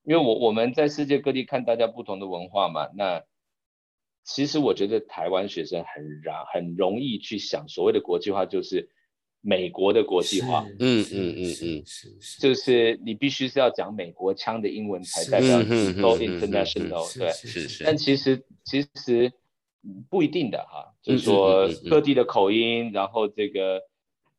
[0.04, 3.24] 因为我我们在世界各地看大家不同的文化嘛，那
[4.24, 8.92] 其实我觉得台湾学生很然很容易去想所谓的国际化，就是
[9.42, 11.84] 美国的国际化，嗯嗯嗯嗯，
[12.40, 19.34] 就是你必须是要讲美国腔的英文才代表 go international，对，是是，但其实其实
[20.08, 23.89] 不一定的哈，就是说各地的口音，然后这个。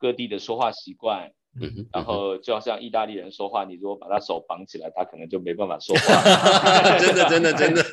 [0.00, 1.30] 各地的说话习惯，
[1.60, 6.22] 嗯，然后就好像意大利人说话，你如果把他手绑起来，他可能就没办法说话。
[6.98, 7.84] 真的，真的，真的。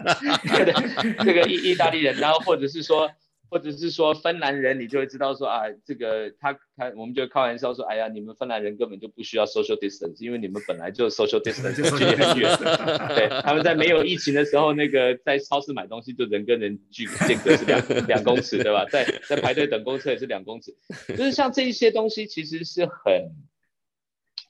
[1.24, 3.12] 这个意意大利人，然后或者是说。
[3.49, 12.57] 或者是说芬兰人，你就会知道说啊，这个他他，我们就开玩笑说，哎呀，你们芬兰人根本就不需要 social distance，因为你们本来就 social distance 距离很远。
[13.15, 18.85] 对，他们在没有疫情的时候，那个在超市买东西就人跟人距间隔是两 两公尺，对吧？
[18.91, 20.75] 在在排队等公车也是两公尺，
[21.07, 23.31] 就是像这一些东西其实是很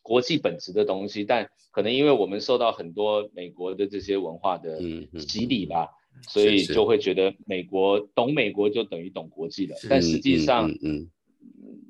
[0.01, 4.79] 国际本质的东西，但可能因为我们受到很多美国的这些文化的
[5.19, 5.89] 洗礼吧。
[6.23, 11.09] 所以就会觉得美国懂美国就等于懂国际了，但实际上，嗯，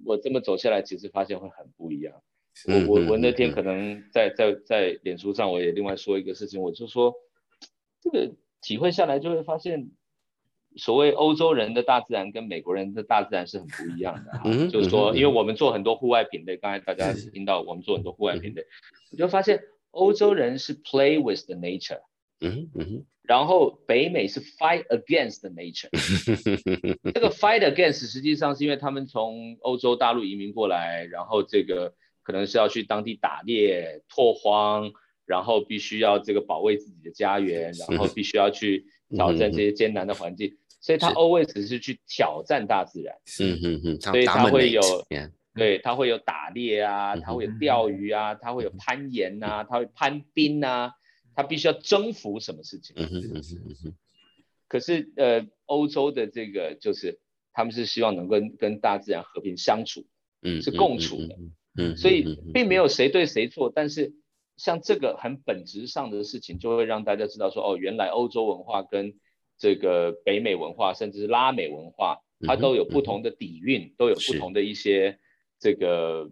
[0.05, 2.13] 我这么走下来，其实发现会很不一样。
[2.65, 7.13] 我我我那天可能在在在脸书上，我也另外说一个事情，我就说
[8.01, 9.91] 这个体会下来就会发现，
[10.75, 14.69] 所谓欧洲人的大自然跟美国人的大自然是很不一样的嗯。
[14.69, 18.65] 就是说，因为我们做很多户外品类，刚才大家听到我们做很多户外品类，
[19.11, 19.61] 你就发现
[19.91, 22.01] 欧洲人是 play with the nature。
[22.39, 25.89] 嗯嗯，然后北美是 fight against the nature，
[27.13, 34.91] 这个 fight against 实际上是因为他们从欧洲大陆移民过来，然后这个可能是要去当地打猎拓荒，
[35.25, 43.15] 然后必须要这个保卫自己的家园，然后必须要去挑战这些艰难的环境，所以他 always 是去挑战大自然。
[43.41, 44.81] 嗯嗯嗯，所以他会有，
[45.55, 50.91] 对他会有打猎啊，他会有钓鱼啊，他会有攀岩呐，他会攀冰呐。
[51.37, 52.95] 他必须要征服什么事情？
[52.97, 53.93] 嗯哼嗯哼嗯哼。
[54.67, 57.19] 可是呃，欧洲的这个就是
[57.53, 60.07] 他们是希望能够跟大自然和平相处，
[60.41, 61.37] 嗯，是共处的，
[61.77, 62.25] 嗯，所以
[62.55, 63.71] 并没有谁对谁错。
[63.73, 64.15] 但是
[64.57, 69.13] 像这个很本质上的事情，就会让大家知道说，哦，原来欧洲文化跟
[69.59, 75.19] 这个北美文化，甚至是拉美文化，它都有不同的底蕴，都有不同的一些
[75.59, 76.31] 这个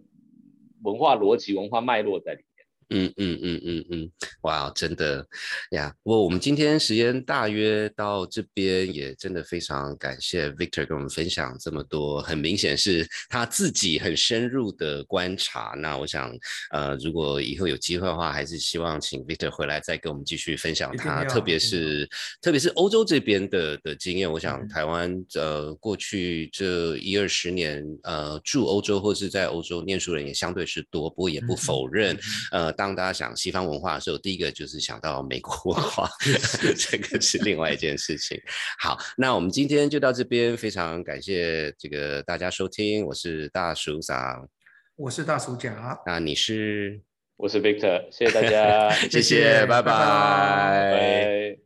[0.82, 2.44] 文化逻辑、文化脉络在里。
[2.90, 4.12] 嗯嗯嗯嗯嗯，
[4.42, 5.26] 哇，真的
[5.72, 5.92] 呀！
[6.04, 15.74] 不过我们今天时间大约到这边，也真的非常感谢 Victor 跟我们分享这么多，很明显是他自己很深入的观察。
[15.78, 16.32] 那我想，
[16.72, 22.08] 呃，如果以后有机会的话，还是希望请 Victor 回来再跟我们继续分享他，特别是
[22.42, 24.32] 特别是欧洲这边的的经验。
[24.32, 32.16] 我想台湾呃过去这一二十年，呃住欧洲或是在欧洲念书人也相对是多，不过也不否认，
[32.52, 32.75] 呃。
[32.76, 36.10] 当大家想西方文化的时候，第一个就是想到美国文化，
[36.78, 38.40] 这个是另外一件事情。
[38.80, 44.48] 好，那我们今天就到这边，非常感谢这个大家收听，我是大叔长，
[44.96, 46.00] 我是大叔甲。
[46.06, 47.02] 那你是？
[47.38, 51.65] 我是 Victor，谢谢大家， 谢谢，拜拜。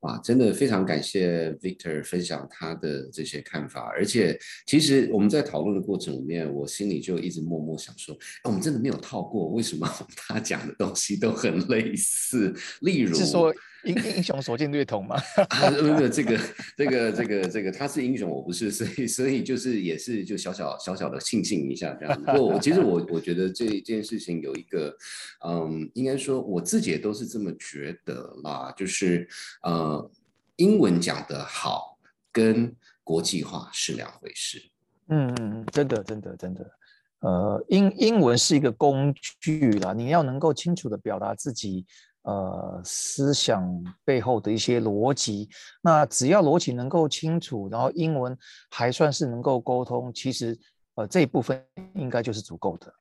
[0.00, 9.86] 哇，真的非常感谢 Victor 分享他的这些看法，而且其实我们在讨论的过程里面，我心里就一直默默想说，哎我们真的没有套过，为什么
[10.16, 12.54] 他讲的东西都很类似？
[12.80, 13.54] 例如是说。
[13.84, 15.16] 英英雄所见略同嘛？
[15.48, 16.38] 啊，没有这个，
[16.76, 22.22] 这个，这个，这个，他是英雄，我不是，所以，所以就是也是就小小小小的庆幸一下这样。
[22.24, 24.94] 不过，我其实我我觉得这件事情有一个，
[25.46, 29.26] 嗯，应该说我自己也都是这么觉得啦，就是
[29.62, 30.10] 呃，
[30.56, 31.98] 英文讲得好
[32.30, 34.62] 跟国际化是两回事。
[35.08, 36.70] 嗯嗯嗯，真的真的真的，
[37.20, 41.86] 呃，英英文是一个工具啦，你要能够清楚的表达自己。
[42.22, 43.66] 呃，思想
[44.04, 45.48] 背后的一些逻辑，
[45.82, 48.36] 那只要逻辑能够清楚，然后英文
[48.70, 50.58] 还算是能够沟通，其实
[50.96, 51.64] 呃这一部分
[51.94, 52.92] 应该就是足够的。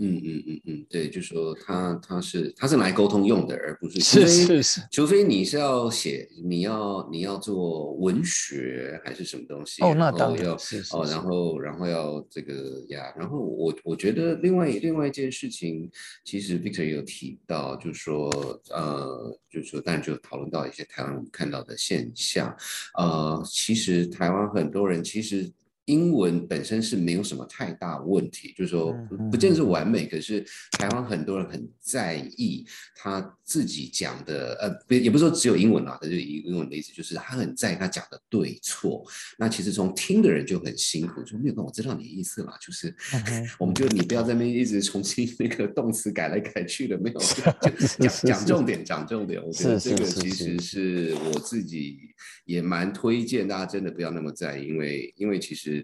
[0.00, 10.54] 嗯嗯嗯嗯，对，就说他他是他是来沟通用的，而不是是是是，除非你是要写，你要你要做文学还是什么东西哦，那当然要
[10.92, 15.90] 哦，然后然后要这个呀，然后我我觉得另外另外一件事情，
[16.24, 18.30] 其实 Victor 有提到，就是说
[18.70, 22.56] 呃，就是说，但就讨论到一些台湾看到的现象，
[22.96, 25.50] 呃，其实台湾很多人其实。
[25.88, 28.94] 英文本身是没有什么太大问题，就是说
[29.30, 32.64] 不见得是完美，可是台湾很多人很在意
[32.94, 39.02] 他自己讲的，呃，不也不是说只有英文啦，他就以英文的意思，就是他很在意他讲的对错。
[39.38, 42.94] 那其实从听的人就很辛苦，说没有，我知道你的意思啦，就是
[43.58, 47.18] 我们就你不要在那边一直重新那个动词改来改去的，没有，
[47.98, 49.42] 就讲讲重点，讲重点。
[49.42, 51.98] 我觉得这个其实是我自己
[52.44, 55.77] 也蛮推荐大家，真的不要那么在意，因为因为其实。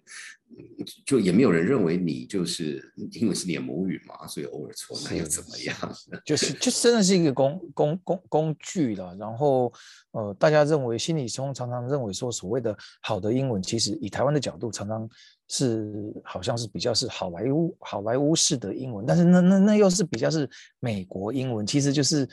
[1.04, 5.76] 就也没有人认为你就是英文是你的母语嘛，所以偶尔错那又怎么样？
[6.24, 9.16] 就是就真的是一个工工工工具了。
[9.16, 9.72] 然后
[10.12, 15.08] 呃，大家认为心理中常常认为说所谓的好的英文，其实以台湾的角度，常常
[15.48, 15.92] 是
[16.22, 22.28] 好像是比较是好莱坞好莱坞式的英文，但是那那那又是比较是美国英文，其实就是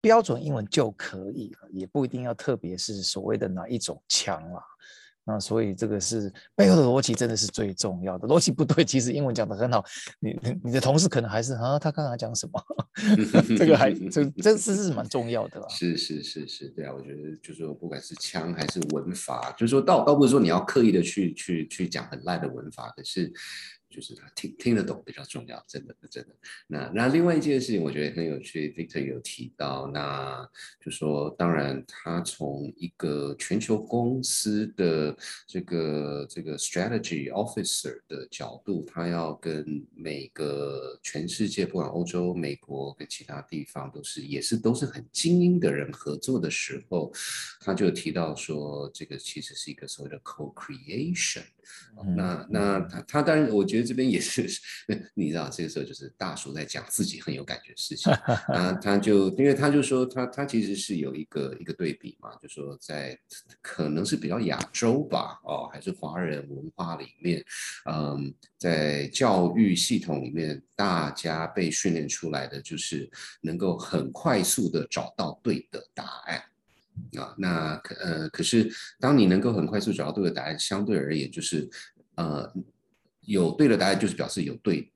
[0.00, 4.62] 标准英文就可以了，也不一定要特别是所谓的哪一种腔啦。
[5.24, 8.26] 那所以这个是背后的逻辑，真的是最重要的。
[8.26, 9.84] 逻辑不对，其实英文讲的很好，
[10.20, 12.62] 你你的同事可能还是啊，他刚刚讲什么？
[13.56, 15.66] 这个还这这是是蛮重要的啦。
[15.68, 23.32] 是是是是，对啊，我觉得就是说，不管是枪还是文法，就是说倒倒不是说你要刻意的去去去讲很烂的文法，可是。
[23.92, 26.34] 就是他听听得懂比较重要，真的真的。
[26.66, 30.48] 那那另外一件事情，我觉得很有趣，Victor 有提到，那
[30.80, 35.14] 就说，当然他从一个全球公司的
[35.46, 47.12] 这个这个 strategy officer 的角度，他要跟每个全世界，不管欧洲、美国跟其他地方，都是也是都是很精英的人合作的时候，
[47.60, 51.42] 他就提到说，这个其实是一个所谓的 co-creation。
[52.16, 54.46] 那那他他当然，我觉得这边也是，
[55.14, 63.18] 你知道，这个时候就是大叔在讲自己很有感觉的事情啊， 他就因为他就说他他其实是有一个一个对比嘛，就说在
[63.60, 67.44] 可能是比较亚洲吧，哦，还是华人文化里面，
[67.90, 73.10] 嗯，在教育系统里面，大家被训练出来的就是
[73.40, 76.42] 能够很快速的找到对的答案。
[77.18, 81.68] 啊，那可呃，可是当你能够很快速找到对的答案，相对而言就是
[82.16, 82.52] 呃，
[83.22, 84.90] 有对的答案就是表示有对，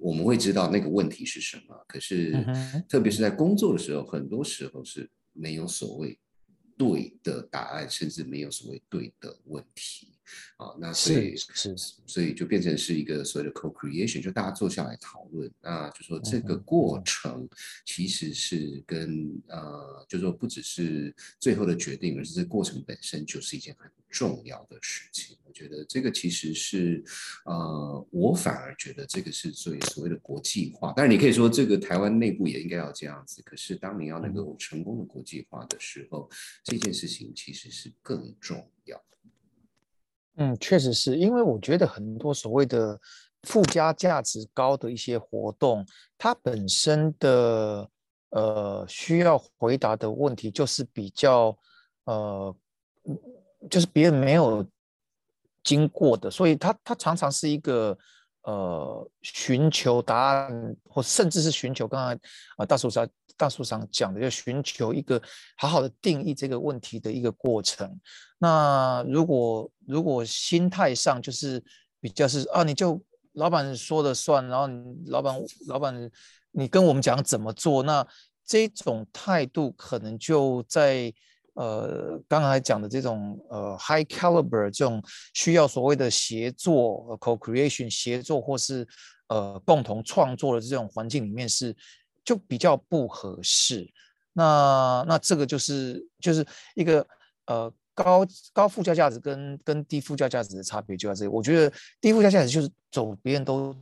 [0.00, 1.84] 我们会知道那个问题是什么。
[1.88, 2.32] 可是
[2.88, 6.18] 特别是在工作的时候，很多时候是没有所谓
[6.76, 10.08] 对的答案，甚至没有所谓对的问题。
[10.56, 11.74] 啊，那所以是，
[12.06, 17.48] 所以就变成是一个所谓的 co-creation，就大家坐下来讨论，那就说这个过程
[17.84, 25.36] 其实是跟呃，就说不只是最后的决定，而是这过程本身就是一件很重要的事情。
[25.44, 27.02] 我觉得这个其实是
[27.44, 30.92] 呃，我反而觉得这个是最所谓的国际化。
[30.96, 36.30] 但是你可以说这个台湾内部也应该要这样子，可是当你要能够成功的国际化的时候，
[36.62, 39.02] 这件事情其实是更重要。
[40.40, 41.16] 嗯，确实是。
[41.16, 42.98] 因为我觉得很多所谓的
[43.42, 45.86] 附加价值高的一些活动，
[46.16, 47.86] 它本身的
[48.30, 51.54] 呃需要回答的问题就是比较
[52.04, 52.56] 呃，
[53.68, 54.66] 就是别人没有
[55.62, 57.96] 经过的，所以它它常常是一个
[58.42, 62.18] 呃寻求答案，或甚至是寻求刚才
[62.56, 65.20] 啊大叔上大叔上讲的，就寻求一个
[65.56, 68.00] 好好的定义这个问题的一个过程。
[68.38, 71.62] 那如果如果心态上就是
[72.00, 73.00] 比较是啊，你就
[73.32, 74.68] 老板说了算，然后
[75.06, 76.10] 老板老板
[76.50, 78.06] 你跟我们讲怎么做，那
[78.44, 81.12] 这种态度可能就在。
[81.54, 85.02] 呃，刚才讲的这种呃 high caliber 这种
[85.34, 88.86] 需要所谓的协作 co-creation 协作或是
[89.28, 91.76] 呃共同创作的这种环境里面是
[92.24, 93.90] 就比较不合适。
[94.32, 96.46] 那那这个就是就是
[96.76, 97.06] 一个
[97.46, 101.28] 呃高高附加价值跟跟低附加价值的差别就在这里。
[101.28, 103.74] 我觉得低附加价值就是走别人都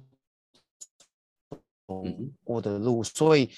[1.87, 2.03] 走
[2.43, 3.51] 过的路，所以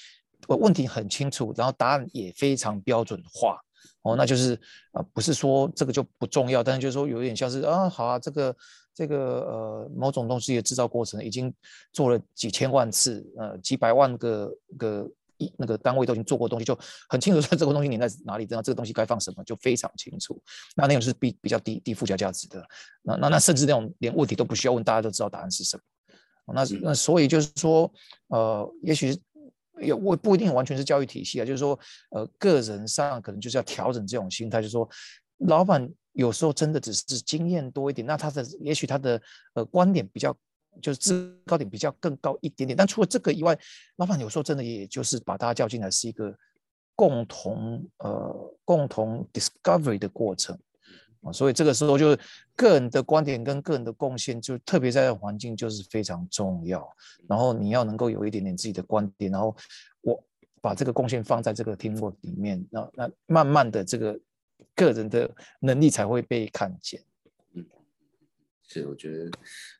[0.47, 3.59] 问题很清楚，然后答案也非常标准化。
[4.03, 4.59] 哦，那就是
[4.93, 8.55] 啊，不是说这个就不重要，但是就是说有点像是啊，好啊，这个
[8.95, 11.53] 这个呃某种东西的制造过程已经
[11.93, 15.07] 做了几千万次，呃几百万个个
[15.37, 16.77] 一那个单位都已经做过东西，就
[17.07, 20.41] 很清楚说这个东西你在哪里，知道这个东西该放什么就非常清楚。
[20.75, 22.65] 那那种是比比较低低附加价值的，
[23.03, 25.83] 那那那甚至那种连问题都不需要问，大家都知道答案是什么。
[26.53, 27.91] 那那所以就是说，
[28.29, 29.15] 呃，也许。
[29.81, 31.77] 也我不一定完全是教育体系啊，就是说，
[32.11, 34.89] 呃，个人上可能就是要调整这种心态，就是说，
[35.47, 39.21] 老板有时候真的只是经验多一点，那他的也许他的
[39.53, 40.35] 呃观点比较
[40.81, 43.57] 就是制高点比较更高一点点，但除了这个以外，
[43.97, 46.33] 老板有时候真的也就是把大家叫进来是一个
[46.95, 50.57] 共同呃共同 discovery 的过程。
[51.21, 52.19] 啊，所以这个时候就是
[52.55, 56.87] 个人的观点跟个人的贡献，就特别在环境就是非常重要。
[57.27, 59.55] 然后你要能够有一点点自己的观点，然后
[60.01, 60.23] 我
[60.61, 64.19] 把这个贡献放在这个 teamwork 里面，那那慢慢的这个
[64.75, 67.01] 个人的能力才会被看见。
[68.73, 69.29] 是，我觉得，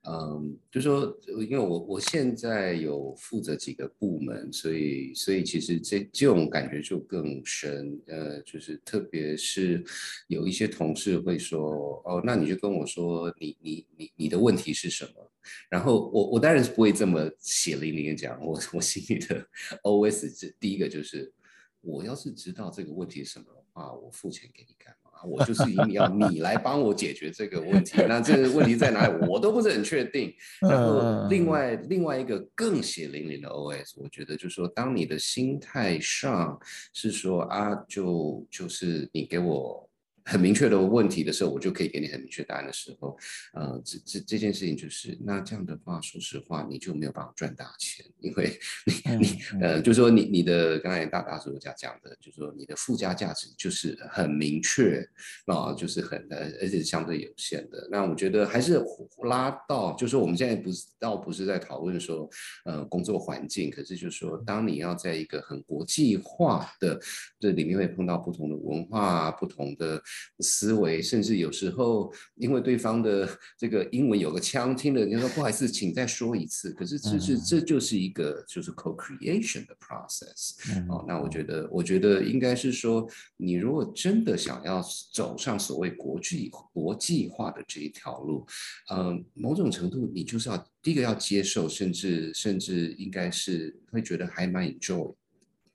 [0.10, 9.82] 嗯，就说，因为我我现在有负责几个部门，所以所以其实这这种感觉就更深，呃，就是特别是
[10.28, 15.32] 有一些同事会说，哦，那你就跟我说，你你你你的问题是什么？
[15.70, 19.48] 然后我我当然是不会这么血淋淋的讲，我我心里的
[19.84, 21.32] O S 这第一个就是，
[21.80, 24.94] 我要是知道这个问题什么的话，我付钱给你干。
[25.26, 30.34] 我就是一定要你来帮我解决这个问题，那这个问题在哪里，我都不是很确定。
[30.62, 36.60] 然后另外另外一个更血淋淋的 OS，我觉得就是说，当你的心态上
[36.94, 39.88] 是说啊，就就是你给我。
[40.26, 43.18] 很明确的问题的时候，我就可以给你很明确答案的时候，
[43.54, 55.04] 呃，这这这件事情就是，那这样的话，说实话，你就没有办法赚大钱，因为你你呃，就说你你的刚才大大所讲讲的，就是说你的附加价值就是很明确
[55.46, 57.88] 啊，就是很呃，而且相对有限的。
[57.90, 58.80] 那我觉得还是
[59.24, 62.30] 拉到，就是说我们现在不是倒不是在讨论说
[62.66, 67.00] 呃工作环境，可是就是说，当你要在一个很国际化的
[67.40, 70.02] 这里面会碰到不同的文化、不同的。
[70.40, 76.72] 思维，甚至有时候因为对方的这个英文有个腔，听了人家说不好意思，请再说一次。
[76.74, 80.54] 可是这是这就是一个就是 co-creation 的 process
[80.90, 81.04] 哦。
[81.08, 83.08] 那我觉得，我觉得应该是说，
[83.38, 84.82] 你如果真的想要
[85.14, 88.46] 走上所谓国际国际化的这一条路，
[88.92, 95.14] 嗯，某种程度你就是要第一个要接受，甚至甚至应该是会觉得还蛮 enjoy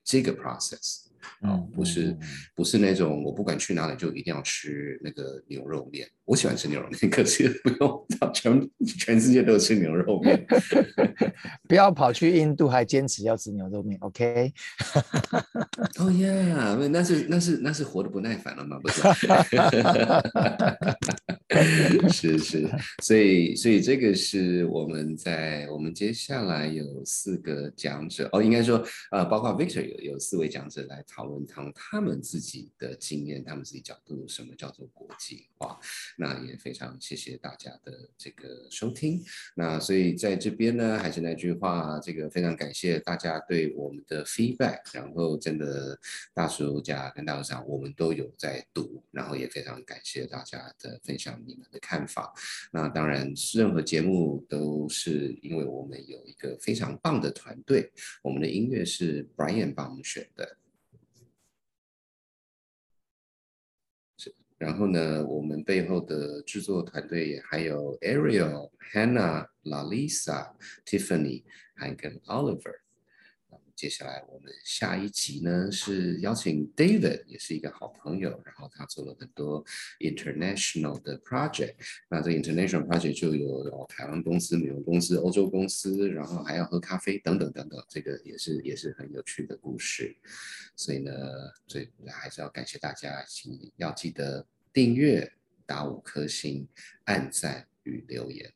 [0.04, 1.05] 这个 process。
[1.40, 2.16] 哦，不是，
[2.54, 6.08] 不是那种我不管去哪里就一定要吃那个牛肉面。
[6.26, 10.44] 我喜欢吃牛肉面，可是不用 全全世界都吃牛肉面。
[11.68, 14.52] 不要跑去印度还坚持要吃牛肉面，OK？
[15.98, 16.52] 哦耶，
[16.90, 18.78] 那是那是那是活得不耐烦了吗？
[18.82, 19.02] 不是。
[22.10, 22.68] 是是，
[23.02, 35.78] 所以所以这个是我们在我们接下来有四个讲者哦，应该说呃，包括 Victor 有有四位讲者来讨论他们他们自己的经验，他们自己角度，什么叫做国际化？
[36.18, 39.22] 那也非常谢谢大家的这个收听。
[39.54, 45.98] 那所以在这边呢，还是那句话，这个非常感谢大家对我们的 feedback，然后真的
[46.34, 51.40] 大叔家跟大叔长我们都有在读，然后也非常感谢大家的分享。
[51.46, 52.32] 你们的看法，
[52.72, 57.92] 那当然，任何节目都是因为我们有一个非常棒的团队，
[58.22, 60.56] 我们的音乐是 Brian 帮我们选的，
[64.58, 70.52] 然后呢，我们背后的制作团队还有 Ariel、Hannah、Lalisa、
[70.86, 71.44] Tiffany，
[71.74, 72.85] 还跟 Oliver。
[73.76, 79.62] 接下来我们下一集呢是邀请 David，也是一个好朋友，然后他做了很多
[80.00, 81.74] international 的 project。
[82.08, 90.16] 那这 international project 就有台湾公司、美国公司、欧洲公司，然后还要喝咖啡等等等等，这个也是也是很有趣的故事。
[90.74, 91.12] 所以呢，
[91.66, 95.30] 最还是要感谢大家，请要记得订阅、
[95.66, 96.66] 打五颗星、
[97.04, 98.50] 按赞与留言。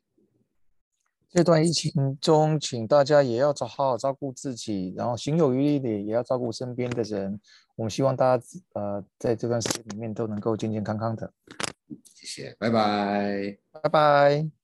[1.31, 7.39] 这段疫情中，请大家也要照好好照顾自己，然后行有余力的也要照顾身边的人。
[7.77, 11.31] 我们希望大家呃在这段时间里面都能够健健康康的。
[12.13, 14.60] 谢谢，拜拜，拜拜。